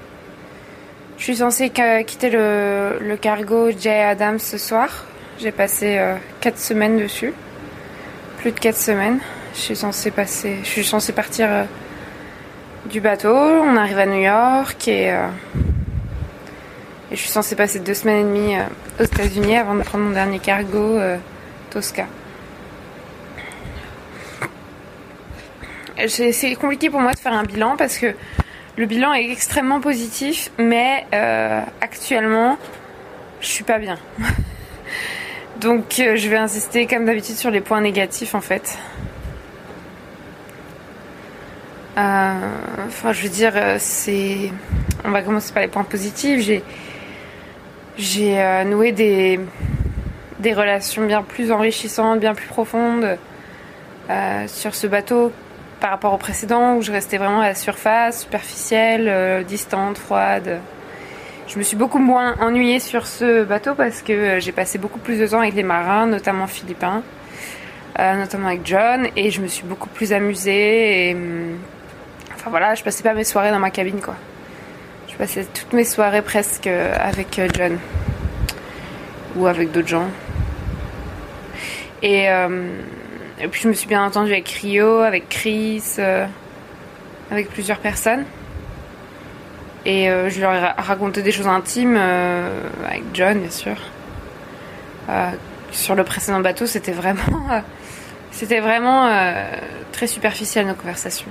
Je 1.18 1.24
suis 1.24 1.38
censée 1.38 1.72
quitter 1.72 2.30
le, 2.30 3.16
cargo 3.20 3.72
J. 3.72 3.90
Adams 3.90 4.38
ce 4.38 4.60
soir. 4.60 5.06
J'ai 5.40 5.52
passé 5.52 6.00
4 6.42 6.54
euh, 6.54 6.58
semaines 6.58 7.00
dessus. 7.00 7.34
Plus 8.38 8.52
de 8.52 8.60
4 8.60 8.78
semaines. 8.78 9.20
Je 9.56 9.60
suis 9.60 9.76
censée 9.76 10.12
passer. 10.12 10.58
Je 10.62 10.82
suis 10.82 11.14
partir 11.14 11.48
euh, 11.50 11.64
du 12.86 13.02
bateau. 13.02 13.34
On 13.34 13.76
arrive 13.76 13.98
à 13.98 14.06
New 14.06 14.22
York 14.22 14.88
et, 14.88 15.12
et 17.12 17.16
je 17.16 17.22
suis 17.22 17.30
censée 17.30 17.56
passer 17.56 17.80
2 17.80 17.94
semaines 17.94 18.20
et 18.20 18.24
demie 18.24 18.56
aux 19.00 19.04
États-Unis 19.04 19.58
avant 19.58 19.76
de 19.76 19.84
prendre 19.84 20.04
mon 20.04 20.12
dernier 20.12 20.40
cargo 20.40 21.00
Tosca. 21.70 22.06
C'est 26.08 26.56
compliqué 26.56 26.90
pour 26.90 27.00
moi 27.00 27.14
de 27.14 27.20
faire 27.20 27.34
un 27.34 27.44
bilan 27.44 27.76
parce 27.78 27.98
que 27.98 28.14
Le 28.78 28.86
bilan 28.86 29.12
est 29.16 29.32
extrêmement 29.32 29.82
positif, 29.82 30.52
mais 30.60 31.04
euh, 31.12 31.62
actuellement, 31.82 32.60
je 33.42 33.48
suis 33.48 33.64
pas 33.64 33.80
bien. 33.80 33.98
Donc 35.60 36.00
euh, 36.00 36.16
je 36.16 36.30
vais 36.30 36.38
insister 36.38 36.86
comme 36.86 37.04
d'habitude 37.06 37.38
sur 37.38 37.50
les 37.50 37.62
points 37.62 37.82
négatifs 37.82 38.36
en 38.36 38.42
fait. 38.42 38.78
Euh, 41.98 42.34
enfin, 42.86 43.14
je 43.14 43.24
veux 43.24 43.30
dire, 43.30 43.54
c'est. 43.80 44.52
On 45.04 45.10
va 45.10 45.24
commencer 45.24 45.52
par 45.52 45.64
les 45.64 45.70
points 45.70 45.84
positifs. 45.84 46.42
J'ai, 46.42 46.64
j'ai 47.98 48.64
noué 48.66 48.92
des, 48.92 49.40
relations 50.54 51.06
bien 51.06 51.24
plus 51.24 51.52
enrichissantes, 51.52 52.20
bien 52.20 52.34
plus 52.34 52.48
profondes 52.48 53.18
sur 54.48 54.76
ce 54.76 54.88
bateau 54.88 55.32
par 55.80 55.92
rapport 55.92 56.14
au 56.14 56.18
précédent 56.18 56.76
où 56.76 56.82
je 56.82 56.92
restais 56.92 57.18
vraiment 57.18 57.42
à 57.42 57.48
la 57.48 57.56
surface, 57.56 58.24
superficielle, 58.24 59.08
euh, 59.08 59.44
distante, 59.44 59.98
froide. 59.98 60.60
Je 61.48 61.58
me 61.58 61.64
suis 61.64 61.78
beaucoup 61.78 62.00
moins 62.00 62.36
ennuyée 62.42 62.80
sur 62.80 63.08
ce 63.08 63.44
bateau 63.44 63.74
parce 63.76 64.02
que 64.02 64.14
euh, 64.14 64.40
j'ai 64.40 64.52
passé 64.52 64.78
beaucoup 64.78 65.00
plus 65.00 65.20
de 65.20 65.28
temps 65.28 65.40
avec 65.40 65.54
les 65.54 65.64
marins, 65.64 66.08
notamment 66.08 66.48
philippins, 66.48 67.04
euh, 68.00 68.16
notamment 68.16 68.48
avec 68.48 68.62
John, 68.66 69.08
et 69.16 69.32
je 69.32 69.42
me 69.42 69.48
suis 69.48 69.64
beaucoup 69.64 69.90
plus 69.90 70.14
amusée. 70.14 71.14
Hum, 71.16 71.58
enfin 72.36 72.50
voilà, 72.50 72.76
je 72.76 72.84
passais 72.84 73.04
pas 73.04 73.14
mes 73.14 73.24
soirées 73.24 73.52
dans 73.52 73.60
ma 73.60 73.72
cabine 73.72 74.02
quoi. 74.02 74.16
Je 75.20 75.24
passais 75.24 75.46
toutes 75.46 75.74
mes 75.74 75.84
soirées 75.84 76.22
presque 76.22 76.68
avec 76.68 77.42
John 77.56 77.80
ou 79.36 79.48
avec 79.48 79.72
d'autres 79.72 79.88
gens. 79.88 80.08
Et 82.04 82.30
et 83.40 83.48
puis 83.48 83.62
je 83.62 83.68
me 83.68 83.74
suis 83.74 83.88
bien 83.88 84.04
entendue 84.04 84.32
avec 84.32 84.50
Rio, 84.50 85.00
avec 85.00 85.30
Chris, 85.30 85.84
euh, 86.00 86.26
avec 87.30 87.50
plusieurs 87.50 87.78
personnes. 87.78 88.26
Et 89.86 90.10
euh, 90.10 90.30
je 90.30 90.42
leur 90.42 90.54
ai 90.54 90.60
raconté 90.60 91.22
des 91.22 91.32
choses 91.32 91.48
intimes, 91.48 91.98
euh, 91.98 92.50
avec 92.86 93.04
John 93.14 93.40
bien 93.40 93.52
sûr. 93.52 93.76
sur 95.72 95.94
le 95.94 96.04
précédent 96.04 96.40
bateau, 96.40 96.66
c'était 96.66 96.92
vraiment, 96.92 97.62
c'était 98.32 98.60
vraiment 98.60 99.08
très 99.92 100.08
superficiel 100.08 100.66
nos 100.66 100.74
conversations. 100.74 101.28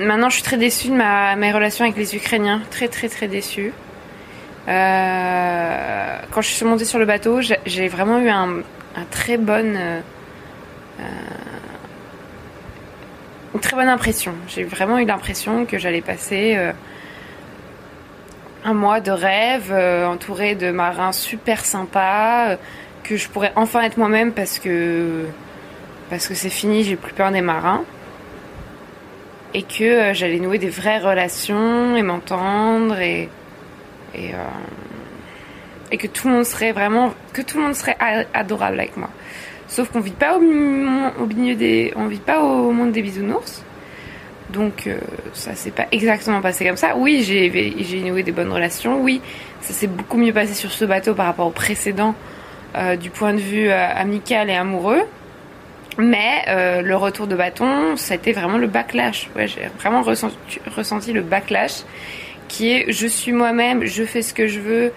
Maintenant, 0.00 0.28
je 0.28 0.34
suis 0.34 0.42
très 0.42 0.56
déçue 0.56 0.88
de 0.88 0.94
ma, 0.94 1.36
mes 1.36 1.52
relations 1.52 1.84
avec 1.84 1.96
les 1.96 2.14
Ukrainiens, 2.16 2.62
très 2.70 2.88
très 2.88 3.08
très 3.08 3.28
déçue. 3.28 3.72
quand 4.66 6.40
je 6.40 6.48
suis 6.48 6.64
montée 6.64 6.84
sur 6.84 6.98
le 6.98 7.04
bateau, 7.04 7.40
j'ai 7.40 7.88
vraiment 7.88 8.18
eu 8.18 8.28
un, 8.28 8.62
très 9.10 9.36
bonne, 9.36 9.76
euh, 9.76 10.00
euh, 11.00 11.04
une 13.54 13.60
très 13.60 13.76
bonne 13.76 13.88
impression. 13.88 14.34
J'ai 14.48 14.64
vraiment 14.64 14.98
eu 14.98 15.04
l'impression 15.04 15.66
que 15.66 15.78
j'allais 15.78 16.00
passer 16.00 16.54
euh, 16.56 16.72
un 18.64 18.74
mois 18.74 19.00
de 19.00 19.12
rêve 19.12 19.72
entouré 19.72 20.54
de 20.54 20.70
marins 20.70 21.12
super 21.12 21.64
sympas, 21.64 22.56
que 23.04 23.16
je 23.16 23.28
pourrais 23.28 23.52
enfin 23.54 23.82
être 23.82 23.96
moi-même 23.96 24.32
parce 24.32 24.58
que 24.58 25.26
parce 26.10 26.28
que 26.28 26.34
c'est 26.34 26.50
fini, 26.50 26.84
j'ai 26.84 26.96
plus 26.96 27.12
peur 27.12 27.30
des 27.30 27.40
marins 27.40 27.84
et 29.56 29.62
que 29.62 30.12
j'allais 30.12 30.38
nouer 30.38 30.58
des 30.58 30.68
vraies 30.68 31.00
relations 31.00 31.96
et 31.96 32.02
m'entendre 32.02 33.00
et 33.00 33.28
et, 34.14 34.30
et 35.90 35.96
que 35.98 36.06
tout 36.06 36.28
le 36.28 36.34
monde 36.34 36.44
serait 36.44 36.72
vraiment, 36.72 37.12
que 37.34 37.42
tout 37.42 37.58
le 37.58 37.64
monde 37.64 37.74
serait 37.74 37.96
adorable 38.32 38.78
avec 38.78 38.96
moi. 38.96 39.10
Sauf 39.68 39.90
qu'on 39.90 40.00
vit 40.00 40.12
pas 40.12 40.36
au, 40.36 40.40
milieu 40.40 41.54
des, 41.54 41.92
on 41.96 42.06
vit 42.06 42.18
pas 42.18 42.42
au 42.42 42.70
monde 42.70 42.92
des 42.92 43.02
bisounours. 43.02 43.62
Donc 44.50 44.86
euh, 44.86 44.98
ça 45.32 45.56
s'est 45.56 45.72
pas 45.72 45.86
exactement 45.90 46.40
passé 46.40 46.64
comme 46.64 46.76
ça. 46.76 46.96
Oui, 46.96 47.22
j'ai 47.24 48.00
noué 48.00 48.22
des 48.22 48.32
bonnes 48.32 48.52
relations. 48.52 49.02
Oui, 49.02 49.20
ça 49.60 49.72
s'est 49.72 49.88
beaucoup 49.88 50.18
mieux 50.18 50.32
passé 50.32 50.54
sur 50.54 50.70
ce 50.70 50.84
bateau 50.84 51.14
par 51.14 51.26
rapport 51.26 51.48
au 51.48 51.50
précédent 51.50 52.14
euh, 52.76 52.94
du 52.94 53.10
point 53.10 53.34
de 53.34 53.40
vue 53.40 53.68
euh, 53.68 53.88
amical 53.94 54.48
et 54.48 54.54
amoureux. 54.54 55.02
Mais 55.98 56.44
le 56.82 56.94
retour 56.94 57.26
de 57.26 57.34
bâton, 57.34 57.96
été 58.14 58.32
vraiment 58.32 58.58
le 58.58 58.66
backlash. 58.66 59.30
Ouais, 59.34 59.48
j'ai 59.48 59.68
vraiment 59.78 60.02
ressenti, 60.02 61.12
le 61.12 61.22
backlash 61.22 61.82
qui 62.48 62.72
est 62.72 62.92
je 62.92 63.06
suis 63.06 63.32
moi-même, 63.32 63.84
je 63.84 64.04
fais 64.04 64.22
ce 64.22 64.34
que 64.34 64.46
je 64.46 64.60
veux, 64.60 64.92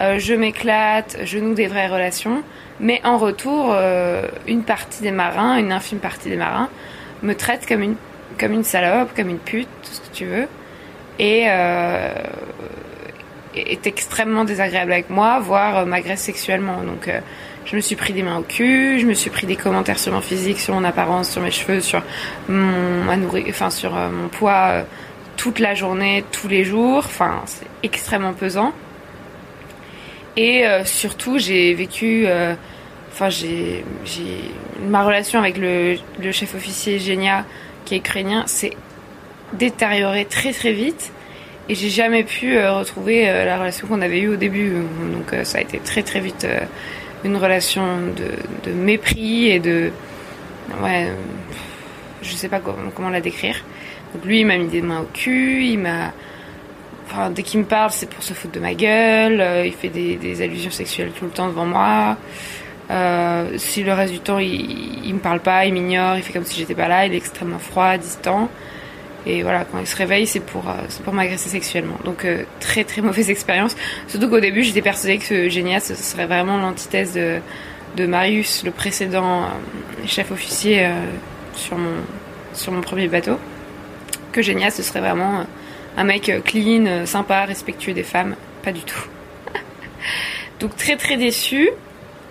euh, 0.00 0.18
je 0.18 0.34
m'éclate, 0.34 1.18
je 1.24 1.38
noue 1.38 1.54
des 1.54 1.66
vraies 1.66 1.86
relations, 1.86 2.42
mais 2.80 3.00
en 3.04 3.18
retour, 3.18 3.72
euh, 3.72 4.26
une 4.48 4.62
partie 4.62 5.02
des 5.02 5.10
marins, 5.10 5.56
une 5.56 5.72
infime 5.72 5.98
partie 5.98 6.28
des 6.28 6.36
marins, 6.36 6.68
me 7.22 7.34
traite 7.34 7.66
comme 7.66 7.82
une, 7.82 7.96
comme 8.38 8.52
une 8.52 8.64
salope, 8.64 9.14
comme 9.14 9.28
une 9.28 9.38
pute, 9.38 9.68
tout 9.82 9.92
ce 9.92 10.00
que 10.00 10.14
tu 10.14 10.24
veux, 10.24 10.48
et 11.18 11.44
euh, 11.48 12.12
est 13.54 13.86
extrêmement 13.86 14.44
désagréable 14.44 14.92
avec 14.92 15.10
moi, 15.10 15.38
voire 15.38 15.86
m'agresse 15.86 16.22
sexuellement. 16.22 16.82
Donc 16.82 17.08
je 17.64 17.76
me 17.76 17.80
suis 17.80 17.96
pris 17.96 18.12
des 18.12 18.22
mains 18.22 18.38
au 18.38 18.42
cul, 18.42 18.98
je 19.00 19.06
me 19.06 19.14
suis 19.14 19.30
pris 19.30 19.46
des 19.46 19.56
commentaires 19.56 19.98
sur 19.98 20.12
mon 20.12 20.20
physique, 20.20 20.60
sur 20.60 20.74
mon 20.74 20.84
apparence, 20.84 21.30
sur 21.30 21.42
mes 21.42 21.50
cheveux, 21.50 21.80
sur 21.80 22.02
mon, 22.48 23.70
sur 23.70 23.92
mon 23.92 24.28
poids 24.28 24.84
toute 25.36 25.58
la 25.58 25.74
journée, 25.74 26.24
tous 26.32 26.48
les 26.48 26.64
jours. 26.64 26.98
Enfin, 26.98 27.42
c'est 27.46 27.66
extrêmement 27.82 28.32
pesant. 28.32 28.72
Et 30.36 30.66
euh, 30.66 30.84
surtout, 30.84 31.38
j'ai 31.38 31.74
vécu. 31.74 32.24
Euh, 32.26 32.54
enfin, 33.12 33.28
j'ai, 33.30 33.84
ma 34.88 35.04
relation 35.04 35.38
avec 35.38 35.58
le, 35.58 35.96
le, 36.20 36.32
chef 36.32 36.54
officier 36.54 36.98
Genia, 36.98 37.44
qui 37.84 37.94
est 37.94 37.98
ukrainien, 37.98 38.44
s'est 38.46 38.76
détériorée 39.52 40.24
très 40.24 40.52
très 40.52 40.72
vite. 40.72 41.12
Et 41.68 41.74
j'ai 41.74 41.88
jamais 41.88 42.24
pu 42.24 42.56
euh, 42.56 42.72
retrouver 42.74 43.24
la 43.24 43.58
relation 43.58 43.86
qu'on 43.86 44.02
avait 44.02 44.20
eue 44.20 44.28
au 44.28 44.36
début. 44.36 44.72
Donc, 45.12 45.34
ça 45.44 45.58
a 45.58 45.60
été 45.60 45.78
très 45.78 46.02
très 46.02 46.20
vite 46.20 46.46
une 47.24 47.36
relation 47.36 47.82
de, 48.64 48.72
mépris 48.72 49.50
et 49.50 49.60
de. 49.60 49.90
Ouais. 50.82 51.10
Je 52.22 52.34
sais 52.34 52.48
pas 52.48 52.60
comment, 52.60 52.90
comment 52.94 53.10
la 53.10 53.20
décrire. 53.20 53.56
Donc, 54.14 54.24
lui, 54.24 54.40
il 54.40 54.46
m'a 54.46 54.56
mis 54.56 54.68
des 54.68 54.82
mains 54.82 55.00
au 55.00 55.08
cul, 55.12 55.64
il 55.64 55.78
m'a 55.78 56.12
Enfin, 57.06 57.30
dès 57.30 57.42
qu'il 57.42 57.60
me 57.60 57.64
parle, 57.64 57.90
c'est 57.90 58.08
pour 58.08 58.22
se 58.22 58.32
foutre 58.32 58.54
de 58.54 58.60
ma 58.60 58.74
gueule. 58.74 59.40
Euh, 59.40 59.66
il 59.66 59.72
fait 59.72 59.88
des, 59.88 60.42
allusions 60.42 60.70
sexuelles 60.70 61.12
tout 61.16 61.26
le 61.26 61.30
temps 61.30 61.48
devant 61.48 61.66
moi. 61.66 62.16
Euh, 62.90 63.52
si 63.56 63.82
le 63.82 63.92
reste 63.92 64.12
du 64.12 64.20
temps 64.20 64.38
il, 64.38 65.06
il 65.06 65.14
me 65.14 65.18
parle 65.18 65.40
pas, 65.40 65.64
il 65.64 65.72
m'ignore, 65.72 66.16
il 66.16 66.22
fait 66.22 66.32
comme 66.32 66.44
si 66.44 66.58
j'étais 66.58 66.74
pas 66.74 66.88
là, 66.88 67.06
il 67.06 67.14
est 67.14 67.16
extrêmement 67.16 67.58
froid, 67.58 67.96
distant. 67.96 68.48
Et 69.26 69.42
voilà, 69.42 69.64
quand 69.64 69.78
il 69.78 69.86
se 69.86 69.96
réveille, 69.96 70.26
c'est 70.26 70.40
pour, 70.40 70.68
euh, 70.68 70.74
pour 71.02 71.14
m'agresser 71.14 71.48
sexuellement. 71.48 71.98
Donc 72.04 72.26
très 72.60 72.84
très 72.84 73.00
mauvaise 73.00 73.30
expérience. 73.36 73.76
Surtout 74.08 74.28
qu'au 74.28 74.40
début, 74.40 74.62
j'étais 74.62 74.82
persuadée 74.82 75.18
que 75.18 75.24
ce 75.24 75.94
ce 75.94 75.94
serait 75.94 76.26
vraiment 76.26 76.58
l'antithèse 76.58 77.14
de, 77.14 77.38
de 77.96 78.06
Marius, 78.06 78.64
le 78.64 78.70
précédent 78.70 79.48
chef 80.06 80.30
officier 80.30 80.88
sur, 81.54 81.78
mon, 81.78 81.94
sur 82.52 82.72
mon 82.72 82.80
premier 82.80 83.08
bateau. 83.08 83.38
Que 84.32 84.42
Génia, 84.42 84.70
ce 84.70 84.82
serait 84.82 85.00
vraiment 85.00 85.46
un 85.96 86.04
mec 86.04 86.28
euh, 86.28 86.40
clean, 86.40 86.86
euh, 86.86 87.06
sympa, 87.06 87.44
respectueux 87.44 87.92
des 87.92 88.02
femmes. 88.02 88.36
Pas 88.62 88.72
du 88.72 88.80
tout. 88.80 89.06
Donc 90.60 90.76
très 90.76 90.96
très 90.96 91.16
déçu. 91.16 91.70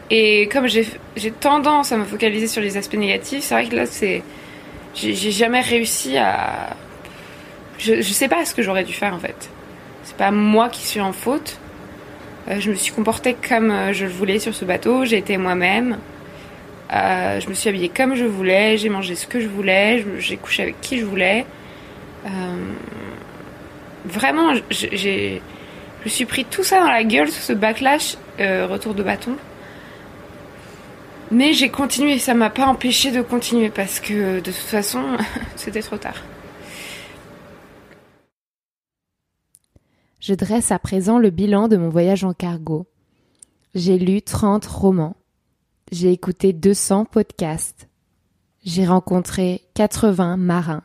Et 0.10 0.47
comme 0.49 0.67
j'ai 0.67 1.32
tendance 1.32 1.91
à 1.91 1.97
me 1.97 2.03
focaliser 2.03 2.47
sur 2.47 2.62
les 2.62 2.77
aspects 2.77 2.95
négatifs, 2.95 3.43
c'est 3.43 3.56
vrai 3.56 3.67
que 3.67 3.75
là 3.75 3.86
c'est. 3.86 4.21
J'ai 4.95 5.32
jamais 5.32 5.62
réussi 5.62 6.17
à. 6.17 6.75
Je, 7.79 8.01
sais 8.01 8.27
pas 8.27 8.45
ce 8.45 8.53
que 8.53 8.62
j'aurais 8.62 8.84
dû 8.84 8.93
faire 8.93 9.13
en 9.13 9.19
fait. 9.19 9.49
C'est 10.03 10.15
pas 10.15 10.32
moi 10.32 10.69
qui 10.69 10.86
suis 10.86 11.01
en 11.01 11.12
faute. 11.12 11.58
Euh, 12.47 12.60
je 12.60 12.69
me 12.69 12.75
suis 12.75 12.93
comportée 12.93 13.36
comme 13.47 13.91
je 13.93 14.06
le 14.06 14.12
voulais 14.12 14.39
sur 14.39 14.53
ce 14.53 14.65
bateau. 14.65 15.06
J'ai 15.06 15.17
été 15.17 15.38
moi-même. 15.38 15.97
je 16.91 17.49
me 17.49 17.53
suis 17.53 17.69
habillée 17.69 17.89
comme 17.89 18.15
je 18.15 18.25
voulais. 18.25 18.77
J'ai 18.77 18.89
mangé 18.89 19.15
ce 19.15 19.27
que 19.27 19.39
je 19.39 19.47
voulais. 19.47 20.06
J'ai 20.19 20.38
couché 20.38 20.63
avec 20.63 20.79
qui 20.82 20.99
je 20.99 21.06
voulais 21.06 21.45
vraiment, 24.06 24.53
j'ai, 24.69 25.41
je 25.99 26.06
me 26.06 26.10
suis 26.10 26.25
pris 26.25 26.45
tout 26.45 26.63
ça 26.63 26.79
dans 26.79 26.91
la 26.91 27.03
gueule, 27.03 27.27
tout 27.27 27.34
ce 27.34 27.53
backlash, 27.53 28.17
euh, 28.39 28.67
retour 28.67 28.93
de 28.93 29.03
bâton. 29.03 29.36
Mais 31.34 31.54
j'ai 31.54 31.69
continué, 31.69 32.19
ça 32.19 32.36
m'a 32.36 32.52
pas 32.52 32.67
empêché 32.67 33.10
de 33.10 33.24
continuer 33.24 33.72
parce 33.72 34.00
que 34.00 34.36
de 34.36 34.52
toute 34.52 34.54
façon, 34.54 35.17
c'était 35.56 35.82
trop 35.82 35.98
tard. 35.98 36.22
Je 40.19 40.36
dresse 40.36 40.72
à 40.72 40.78
présent 40.78 41.17
le 41.17 41.32
bilan 41.32 41.67
de 41.67 41.76
mon 41.76 41.89
voyage 41.89 42.24
en 42.24 42.34
cargo. 42.34 42.86
J'ai 43.74 43.98
lu 43.98 44.22
30 44.22 44.63
romans. 44.67 45.15
J'ai 45.91 46.12
écouté 46.12 46.54
200 46.54 47.06
podcasts. 47.06 47.89
J'ai 48.63 48.86
rencontré 48.86 49.63
80 49.74 50.38
marins. 50.38 50.84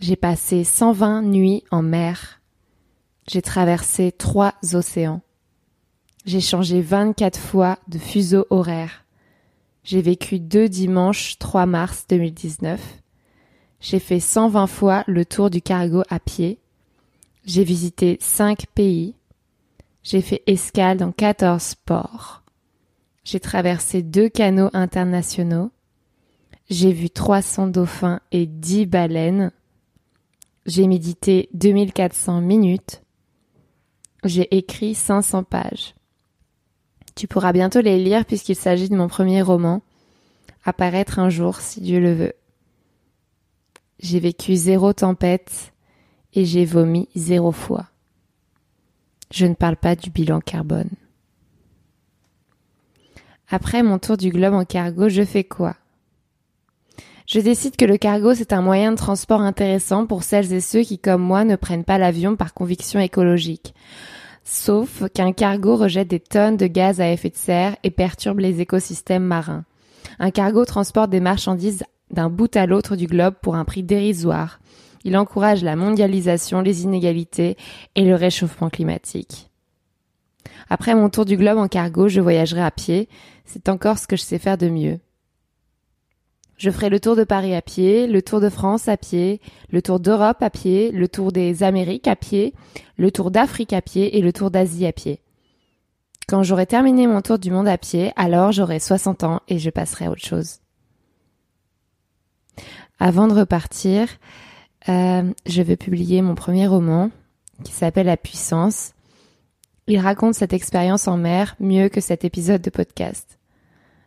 J'ai 0.00 0.16
passé 0.16 0.64
120 0.64 1.22
nuits 1.22 1.62
en 1.70 1.82
mer. 1.82 2.40
J'ai 3.28 3.42
traversé 3.42 4.10
trois 4.10 4.54
océans. 4.74 5.22
J'ai 6.24 6.40
changé 6.40 6.80
24 6.80 7.38
fois 7.38 7.78
de 7.86 7.98
fuseau 7.98 8.44
horaire. 8.50 9.05
J'ai 9.86 10.02
vécu 10.02 10.40
deux 10.40 10.68
dimanches 10.68 11.38
3 11.38 11.64
mars 11.64 12.06
2019. 12.08 12.80
J'ai 13.78 14.00
fait 14.00 14.18
120 14.18 14.66
fois 14.66 15.04
le 15.06 15.24
tour 15.24 15.48
du 15.48 15.62
cargo 15.62 16.02
à 16.10 16.18
pied. 16.18 16.58
J'ai 17.44 17.62
visité 17.62 18.18
5 18.20 18.66
pays. 18.74 19.14
J'ai 20.02 20.22
fait 20.22 20.42
escale 20.48 20.96
dans 20.96 21.12
14 21.12 21.76
ports. 21.84 22.42
J'ai 23.22 23.38
traversé 23.38 24.02
deux 24.02 24.28
canaux 24.28 24.70
internationaux. 24.72 25.70
J'ai 26.68 26.90
vu 26.90 27.08
300 27.08 27.68
dauphins 27.68 28.18
et 28.32 28.46
10 28.46 28.86
baleines. 28.86 29.52
J'ai 30.66 30.88
médité 30.88 31.48
2400 31.54 32.40
minutes. 32.40 33.02
J'ai 34.24 34.52
écrit 34.56 34.96
500 34.96 35.44
pages. 35.44 35.95
Tu 37.16 37.26
pourras 37.26 37.52
bientôt 37.52 37.80
les 37.80 37.98
lire 37.98 38.26
puisqu'il 38.26 38.56
s'agit 38.56 38.90
de 38.90 38.96
mon 38.96 39.08
premier 39.08 39.40
roman, 39.40 39.82
apparaître 40.64 41.18
un 41.18 41.30
jour 41.30 41.56
si 41.60 41.80
Dieu 41.80 41.98
le 41.98 42.12
veut. 42.12 42.34
J'ai 43.98 44.20
vécu 44.20 44.54
zéro 44.54 44.92
tempête 44.92 45.72
et 46.34 46.44
j'ai 46.44 46.66
vomi 46.66 47.08
zéro 47.16 47.52
fois. 47.52 47.86
Je 49.32 49.46
ne 49.46 49.54
parle 49.54 49.76
pas 49.76 49.96
du 49.96 50.10
bilan 50.10 50.40
carbone. 50.40 50.90
Après 53.48 53.82
mon 53.82 53.98
tour 53.98 54.18
du 54.18 54.28
globe 54.28 54.54
en 54.54 54.66
cargo, 54.66 55.08
je 55.08 55.24
fais 55.24 55.44
quoi? 55.44 55.74
Je 57.26 57.40
décide 57.40 57.76
que 57.76 57.86
le 57.86 57.96
cargo 57.96 58.34
c'est 58.34 58.52
un 58.52 58.60
moyen 58.60 58.92
de 58.92 58.98
transport 58.98 59.40
intéressant 59.40 60.06
pour 60.06 60.22
celles 60.22 60.52
et 60.52 60.60
ceux 60.60 60.82
qui, 60.82 60.98
comme 60.98 61.22
moi, 61.22 61.44
ne 61.44 61.56
prennent 61.56 61.84
pas 61.84 61.98
l'avion 61.98 62.36
par 62.36 62.52
conviction 62.52 63.00
écologique. 63.00 63.74
Sauf 64.48 65.02
qu'un 65.12 65.32
cargo 65.32 65.74
rejette 65.74 66.06
des 66.06 66.20
tonnes 66.20 66.56
de 66.56 66.68
gaz 66.68 67.00
à 67.00 67.10
effet 67.10 67.30
de 67.30 67.36
serre 67.36 67.76
et 67.82 67.90
perturbe 67.90 68.38
les 68.38 68.60
écosystèmes 68.60 69.24
marins. 69.24 69.64
Un 70.20 70.30
cargo 70.30 70.64
transporte 70.64 71.10
des 71.10 71.18
marchandises 71.18 71.82
d'un 72.12 72.30
bout 72.30 72.54
à 72.54 72.64
l'autre 72.64 72.94
du 72.94 73.08
globe 73.08 73.34
pour 73.42 73.56
un 73.56 73.64
prix 73.64 73.82
dérisoire. 73.82 74.60
Il 75.02 75.16
encourage 75.16 75.64
la 75.64 75.74
mondialisation, 75.74 76.60
les 76.60 76.84
inégalités 76.84 77.56
et 77.96 78.04
le 78.04 78.14
réchauffement 78.14 78.70
climatique. 78.70 79.50
Après 80.70 80.94
mon 80.94 81.10
tour 81.10 81.24
du 81.24 81.36
globe 81.36 81.58
en 81.58 81.66
cargo, 81.66 82.06
je 82.06 82.20
voyagerai 82.20 82.62
à 82.62 82.70
pied. 82.70 83.08
C'est 83.46 83.68
encore 83.68 83.98
ce 83.98 84.06
que 84.06 84.16
je 84.16 84.22
sais 84.22 84.38
faire 84.38 84.58
de 84.58 84.68
mieux. 84.68 85.00
Je 86.56 86.70
ferai 86.70 86.88
le 86.88 87.00
tour 87.00 87.16
de 87.16 87.24
Paris 87.24 87.54
à 87.54 87.60
pied, 87.60 88.06
le 88.06 88.22
tour 88.22 88.40
de 88.40 88.48
France 88.48 88.88
à 88.88 88.96
pied, 88.96 89.40
le 89.70 89.82
tour 89.82 90.00
d'Europe 90.00 90.42
à 90.42 90.48
pied, 90.48 90.90
le 90.90 91.06
tour 91.06 91.30
des 91.30 91.62
Amériques 91.62 92.08
à 92.08 92.16
pied, 92.16 92.54
le 92.96 93.10
tour 93.10 93.30
d'Afrique 93.30 93.74
à 93.74 93.82
pied 93.82 94.16
et 94.16 94.22
le 94.22 94.32
tour 94.32 94.50
d'Asie 94.50 94.86
à 94.86 94.92
pied. 94.92 95.20
Quand 96.28 96.42
j'aurai 96.42 96.66
terminé 96.66 97.06
mon 97.06 97.20
tour 97.20 97.38
du 97.38 97.50
monde 97.50 97.68
à 97.68 97.76
pied, 97.76 98.12
alors 98.16 98.52
j'aurai 98.52 98.80
60 98.80 99.22
ans 99.24 99.40
et 99.48 99.58
je 99.58 99.70
passerai 99.70 100.06
à 100.06 100.10
autre 100.10 100.24
chose. 100.24 100.60
Avant 102.98 103.28
de 103.28 103.34
repartir, 103.34 104.08
euh, 104.88 105.30
je 105.44 105.62
vais 105.62 105.76
publier 105.76 106.22
mon 106.22 106.34
premier 106.34 106.66
roman 106.66 107.10
qui 107.64 107.72
s'appelle 107.72 108.06
La 108.06 108.16
puissance. 108.16 108.92
Il 109.86 109.98
raconte 109.98 110.34
cette 110.34 110.54
expérience 110.54 111.06
en 111.06 111.18
mer 111.18 111.54
mieux 111.60 111.90
que 111.90 112.00
cet 112.00 112.24
épisode 112.24 112.62
de 112.62 112.70
podcast. 112.70 113.38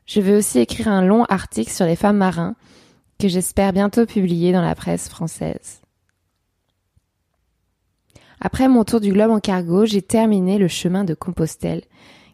Je 0.09 0.21
vais 0.21 0.35
aussi 0.35 0.57
écrire 0.57 0.87
un 0.87 1.05
long 1.05 1.23
article 1.25 1.71
sur 1.71 1.85
les 1.85 1.95
femmes 1.95 2.17
marins 2.17 2.55
que 3.19 3.27
j'espère 3.27 3.73
bientôt 3.73 4.07
publier 4.07 4.51
dans 4.51 4.63
la 4.63 4.73
presse 4.73 5.07
française. 5.07 5.81
Après 8.41 8.67
mon 8.67 8.83
tour 8.83 9.01
du 9.01 9.13
globe 9.13 9.29
en 9.29 9.39
cargo, 9.39 9.85
j'ai 9.85 10.01
terminé 10.01 10.57
le 10.57 10.67
chemin 10.67 11.03
de 11.03 11.13
Compostelle 11.13 11.83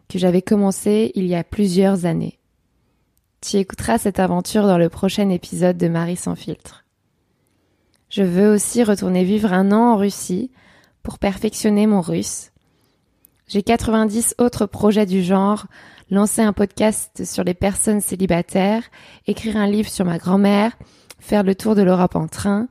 que 0.08 0.18
j'avais 0.18 0.40
commencé 0.40 1.12
il 1.16 1.26
y 1.26 1.34
a 1.34 1.44
plusieurs 1.44 2.06
années. 2.06 2.38
Tu 3.42 3.58
écouteras 3.58 3.98
cette 3.98 4.20
aventure 4.20 4.66
dans 4.66 4.78
le 4.78 4.88
prochain 4.88 5.28
épisode 5.28 5.76
de 5.76 5.88
Marie 5.88 6.16
sans 6.16 6.34
filtre. 6.34 6.86
Je 8.08 8.22
veux 8.22 8.50
aussi 8.54 8.84
retourner 8.84 9.22
vivre 9.22 9.52
un 9.52 9.70
an 9.72 9.92
en 9.92 9.96
Russie 9.98 10.50
pour 11.02 11.18
perfectionner 11.18 11.86
mon 11.86 12.00
russe. 12.00 12.52
J'ai 13.48 13.62
90 13.62 14.36
autres 14.38 14.64
projets 14.64 15.04
du 15.04 15.22
genre 15.22 15.66
lancer 16.10 16.42
un 16.42 16.52
podcast 16.52 17.24
sur 17.24 17.44
les 17.44 17.54
personnes 17.54 18.00
célibataires, 18.00 18.84
écrire 19.26 19.56
un 19.56 19.66
livre 19.66 19.88
sur 19.88 20.04
ma 20.04 20.18
grand-mère, 20.18 20.76
faire 21.18 21.42
le 21.42 21.54
tour 21.54 21.74
de 21.74 21.82
l'Europe 21.82 22.16
en 22.16 22.28
train, 22.28 22.68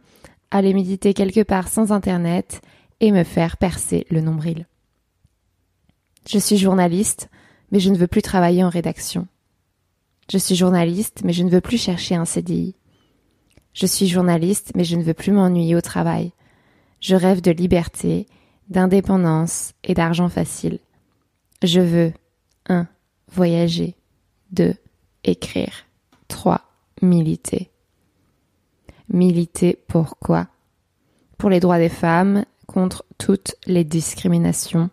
aller 0.52 0.74
méditer 0.74 1.14
quelque 1.14 1.44
part 1.44 1.68
sans 1.68 1.92
Internet 1.92 2.62
et 3.02 3.12
me 3.12 3.24
faire 3.24 3.58
percer 3.58 4.06
le 4.10 4.22
nombril. 4.22 4.68
Je 6.30 6.40
suis 6.40 6.58
journaliste, 6.58 7.30
mais 7.72 7.80
je 7.80 7.90
ne 7.90 7.98
veux 7.98 8.08
plus 8.08 8.22
travailler 8.22 8.64
en 8.64 8.70
rédaction. 8.70 9.28
Je 10.32 10.38
suis 10.38 10.56
journaliste, 10.56 11.22
mais 11.24 11.34
je 11.34 11.44
ne 11.44 11.50
veux 11.50 11.62
plus 11.62 11.78
chercher 11.78 12.16
un 12.16 12.26
CDI. 12.26 12.76
Je 13.74 13.86
suis 13.86 14.08
journaliste, 14.08 14.72
mais 14.76 14.86
je 14.86 14.96
ne 14.96 15.04
veux 15.04 15.14
plus 15.14 15.32
m'ennuyer 15.32 15.76
au 15.76 15.82
travail. 15.82 16.32
Je 17.02 17.16
rêve 17.16 17.42
de 17.42 17.52
liberté, 17.52 18.26
d'indépendance 18.70 19.74
et 19.84 19.94
d'argent 19.94 20.30
facile. 20.30 20.80
Je 21.62 21.82
veux 21.82 22.14
1 22.70 22.88
voyager. 23.32 23.96
2. 24.52 24.74
Écrire. 25.24 25.86
3. 26.28 26.62
Militer. 27.02 27.72
Militer 29.10 29.78
pourquoi 29.88 30.48
Pour 31.38 31.50
les 31.50 31.60
droits 31.60 31.78
des 31.78 31.90
femmes, 31.90 32.46
contre 32.66 33.06
toutes 33.18 33.56
les 33.66 33.84
discriminations. 33.84 34.90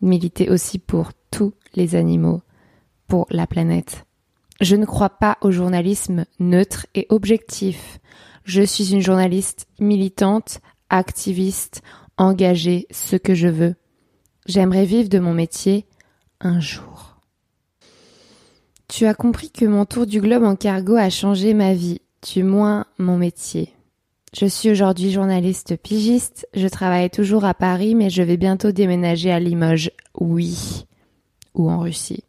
Militer 0.00 0.50
aussi 0.50 0.78
pour 0.78 1.10
tous 1.30 1.54
les 1.74 1.94
animaux, 1.94 2.42
pour 3.06 3.26
la 3.30 3.46
planète. 3.46 4.04
Je 4.60 4.76
ne 4.76 4.86
crois 4.86 5.10
pas 5.10 5.38
au 5.40 5.50
journalisme 5.50 6.24
neutre 6.38 6.86
et 6.94 7.06
objectif. 7.08 7.98
Je 8.44 8.62
suis 8.62 8.92
une 8.92 9.00
journaliste 9.00 9.66
militante, 9.78 10.60
activiste, 10.88 11.82
engagée, 12.16 12.86
ce 12.90 13.16
que 13.16 13.34
je 13.34 13.48
veux. 13.48 13.74
J'aimerais 14.46 14.84
vivre 14.84 15.08
de 15.08 15.18
mon 15.18 15.34
métier 15.34 15.86
un 16.40 16.60
jour. 16.60 17.11
Tu 18.92 19.06
as 19.06 19.14
compris 19.14 19.50
que 19.50 19.64
mon 19.64 19.86
tour 19.86 20.04
du 20.04 20.20
globe 20.20 20.42
en 20.42 20.54
cargo 20.54 20.96
a 20.96 21.08
changé 21.08 21.54
ma 21.54 21.72
vie, 21.72 22.02
tu 22.20 22.42
moins 22.42 22.84
mon 22.98 23.16
métier. 23.16 23.72
Je 24.36 24.44
suis 24.44 24.70
aujourd'hui 24.70 25.10
journaliste 25.10 25.78
pigiste, 25.78 26.46
je 26.52 26.68
travaille 26.68 27.08
toujours 27.08 27.46
à 27.46 27.54
Paris 27.54 27.94
mais 27.94 28.10
je 28.10 28.22
vais 28.22 28.36
bientôt 28.36 28.70
déménager 28.70 29.32
à 29.32 29.40
Limoges, 29.40 29.92
oui, 30.20 30.84
ou 31.54 31.70
en 31.70 31.78
Russie. 31.78 32.24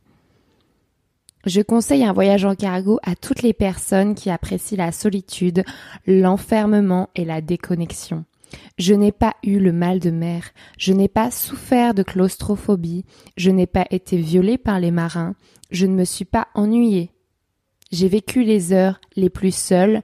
Je 1.45 1.60
conseille 1.60 2.06
un 2.06 2.13
voyage 2.13 2.45
en 2.45 2.56
cargo 2.56 2.97
à 3.04 3.17
toutes 3.17 3.41
les 3.41 3.52
personnes 3.52 4.15
qui 4.15 4.30
apprécient 4.30 4.78
la 4.78 4.93
solitude, 4.93 5.65
l'enfermement 6.08 7.10
et 7.13 7.26
la 7.26 7.41
déconnexion. 7.41 8.23
Je 8.78 8.94
n'ai 8.94 9.12
pas 9.12 9.36
eu 9.44 9.60
le 9.60 9.72
mal 9.72 10.00
de 10.00 10.12
mer, 10.12 10.52
je 10.78 10.94
n'ai 10.94 11.08
pas 11.08 11.32
souffert 11.32 11.94
de 11.94 12.04
claustrophobie, 12.04 13.06
je 13.38 13.52
n'ai 13.52 13.68
pas 13.68 13.86
été 13.92 14.18
violée 14.18 14.58
par 14.58 14.80
les 14.80 14.92
marins, 14.92 15.36
je 15.72 15.86
ne 15.86 15.96
me 15.96 16.06
suis 16.06 16.26
pas 16.26 16.48
ennuyée. 16.54 17.12
J'ai 17.92 18.08
vécu 18.08 18.44
les 18.44 18.74
heures 18.74 19.00
les 19.16 19.30
plus 19.30 19.56
seules 19.56 20.02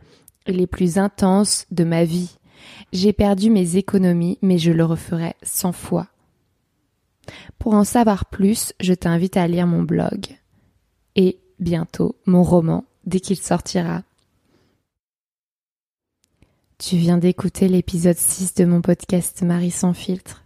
les 0.52 0.68
plus 0.68 0.98
intenses 0.98 1.66
de 1.72 1.84
ma 1.84 2.04
vie. 2.04 2.38
J'ai 2.92 3.14
perdu 3.14 3.50
mes 3.50 3.78
économies, 3.78 4.38
mais 4.42 4.58
je 4.58 4.72
le 4.72 4.86
referai 4.86 5.36
cent 5.44 5.72
fois. 5.72 6.08
Pour 7.58 7.74
en 7.74 7.84
savoir 7.84 8.26
plus, 8.26 8.74
je 8.80 8.94
t'invite 8.94 9.38
à 9.38 9.48
lire 9.48 9.68
mon 9.68 9.84
blog 9.84 10.28
et 11.16 11.40
bientôt 11.60 12.16
mon 12.26 12.44
roman 12.44 12.86
dès 13.06 13.20
qu'il 13.20 13.38
sortira. 13.38 14.04
Tu 16.82 16.96
viens 16.96 17.18
d'écouter 17.18 17.68
l'épisode 17.68 18.16
6 18.16 18.54
de 18.54 18.64
mon 18.64 18.80
podcast 18.80 19.42
Marie 19.42 19.70
sans 19.70 19.94
filtre. 19.94 20.46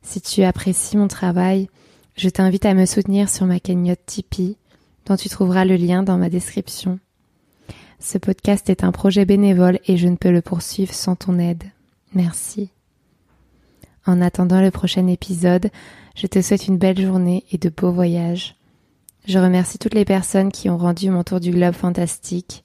Si 0.00 0.22
tu 0.22 0.42
apprécies 0.42 0.96
mon 0.96 1.08
travail, 1.08 1.68
je 2.16 2.30
t'invite 2.30 2.64
à 2.64 2.72
me 2.72 2.86
soutenir 2.86 3.28
sur 3.28 3.44
ma 3.44 3.60
cagnotte 3.60 4.00
Tipeee, 4.06 4.56
dont 5.04 5.16
tu 5.16 5.28
trouveras 5.28 5.66
le 5.66 5.76
lien 5.76 6.02
dans 6.02 6.16
ma 6.16 6.30
description. 6.30 6.98
Ce 8.00 8.16
podcast 8.16 8.70
est 8.70 8.82
un 8.82 8.92
projet 8.92 9.26
bénévole 9.26 9.78
et 9.86 9.98
je 9.98 10.08
ne 10.08 10.16
peux 10.16 10.30
le 10.30 10.40
poursuivre 10.40 10.94
sans 10.94 11.16
ton 11.16 11.38
aide. 11.38 11.64
Merci. 12.14 12.70
En 14.06 14.22
attendant 14.22 14.62
le 14.62 14.70
prochain 14.70 15.06
épisode, 15.06 15.68
je 16.16 16.26
te 16.26 16.40
souhaite 16.40 16.66
une 16.66 16.78
belle 16.78 16.98
journée 16.98 17.44
et 17.52 17.58
de 17.58 17.68
beaux 17.68 17.92
voyages. 17.92 18.56
Je 19.26 19.38
remercie 19.38 19.78
toutes 19.78 19.94
les 19.94 20.06
personnes 20.06 20.50
qui 20.50 20.70
ont 20.70 20.78
rendu 20.78 21.10
mon 21.10 21.24
tour 21.24 21.40
du 21.40 21.50
globe 21.50 21.74
fantastique 21.74 22.64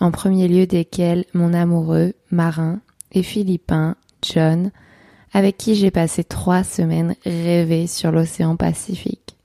en 0.00 0.10
premier 0.10 0.48
lieu 0.48 0.66
desquels 0.66 1.24
mon 1.34 1.52
amoureux, 1.52 2.14
marin, 2.30 2.80
et 3.12 3.22
philippin, 3.22 3.96
John, 4.22 4.70
avec 5.32 5.56
qui 5.56 5.74
j'ai 5.74 5.90
passé 5.90 6.24
trois 6.24 6.64
semaines 6.64 7.16
rêvées 7.24 7.86
sur 7.86 8.12
l'océan 8.12 8.56
Pacifique. 8.56 9.36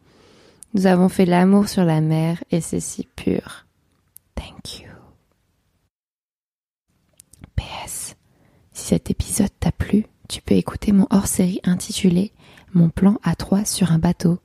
Nous 0.74 0.86
avons 0.86 1.10
fait 1.10 1.26
l'amour 1.26 1.68
sur 1.68 1.84
la 1.84 2.02
mer 2.02 2.44
et 2.52 2.62
c'est 2.62 2.80
si 2.80 3.08
pur. 3.16 3.66
Thank 4.36 4.82
you. 4.82 4.90
PS. 7.56 8.16
Si 8.74 8.86
cet 8.86 9.10
épisode 9.10 9.50
t'a 9.60 9.72
plu, 9.72 10.06
tu 10.28 10.42
peux 10.42 10.56
écouter 10.56 10.92
mon 10.92 11.08
hors-série 11.10 11.60
intitulé 11.64 12.32
Mon 12.74 12.90
plan 12.90 13.18
à 13.24 13.36
trois 13.36 13.66
sur 13.66 13.92
un 13.92 13.98
bateau, 13.98 14.38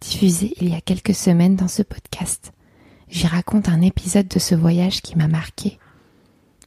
diffusé 0.00 0.54
il 0.60 0.68
y 0.68 0.74
a 0.74 0.80
quelques 0.80 1.14
semaines 1.14 1.56
dans 1.56 1.68
ce 1.68 1.82
podcast 1.82 2.52
j'y 3.10 3.26
raconte 3.26 3.68
un 3.68 3.80
épisode 3.80 4.28
de 4.28 4.38
ce 4.38 4.54
voyage 4.54 5.02
qui 5.02 5.16
m'a 5.16 5.28
marqué. 5.28 5.78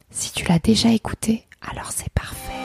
Si 0.09 0.31
tu 0.33 0.45
l'as 0.47 0.59
déjà 0.59 0.89
écouté, 0.89 1.45
Alors 1.61 1.91
c'est 1.91 2.11
parfait. 2.13 2.60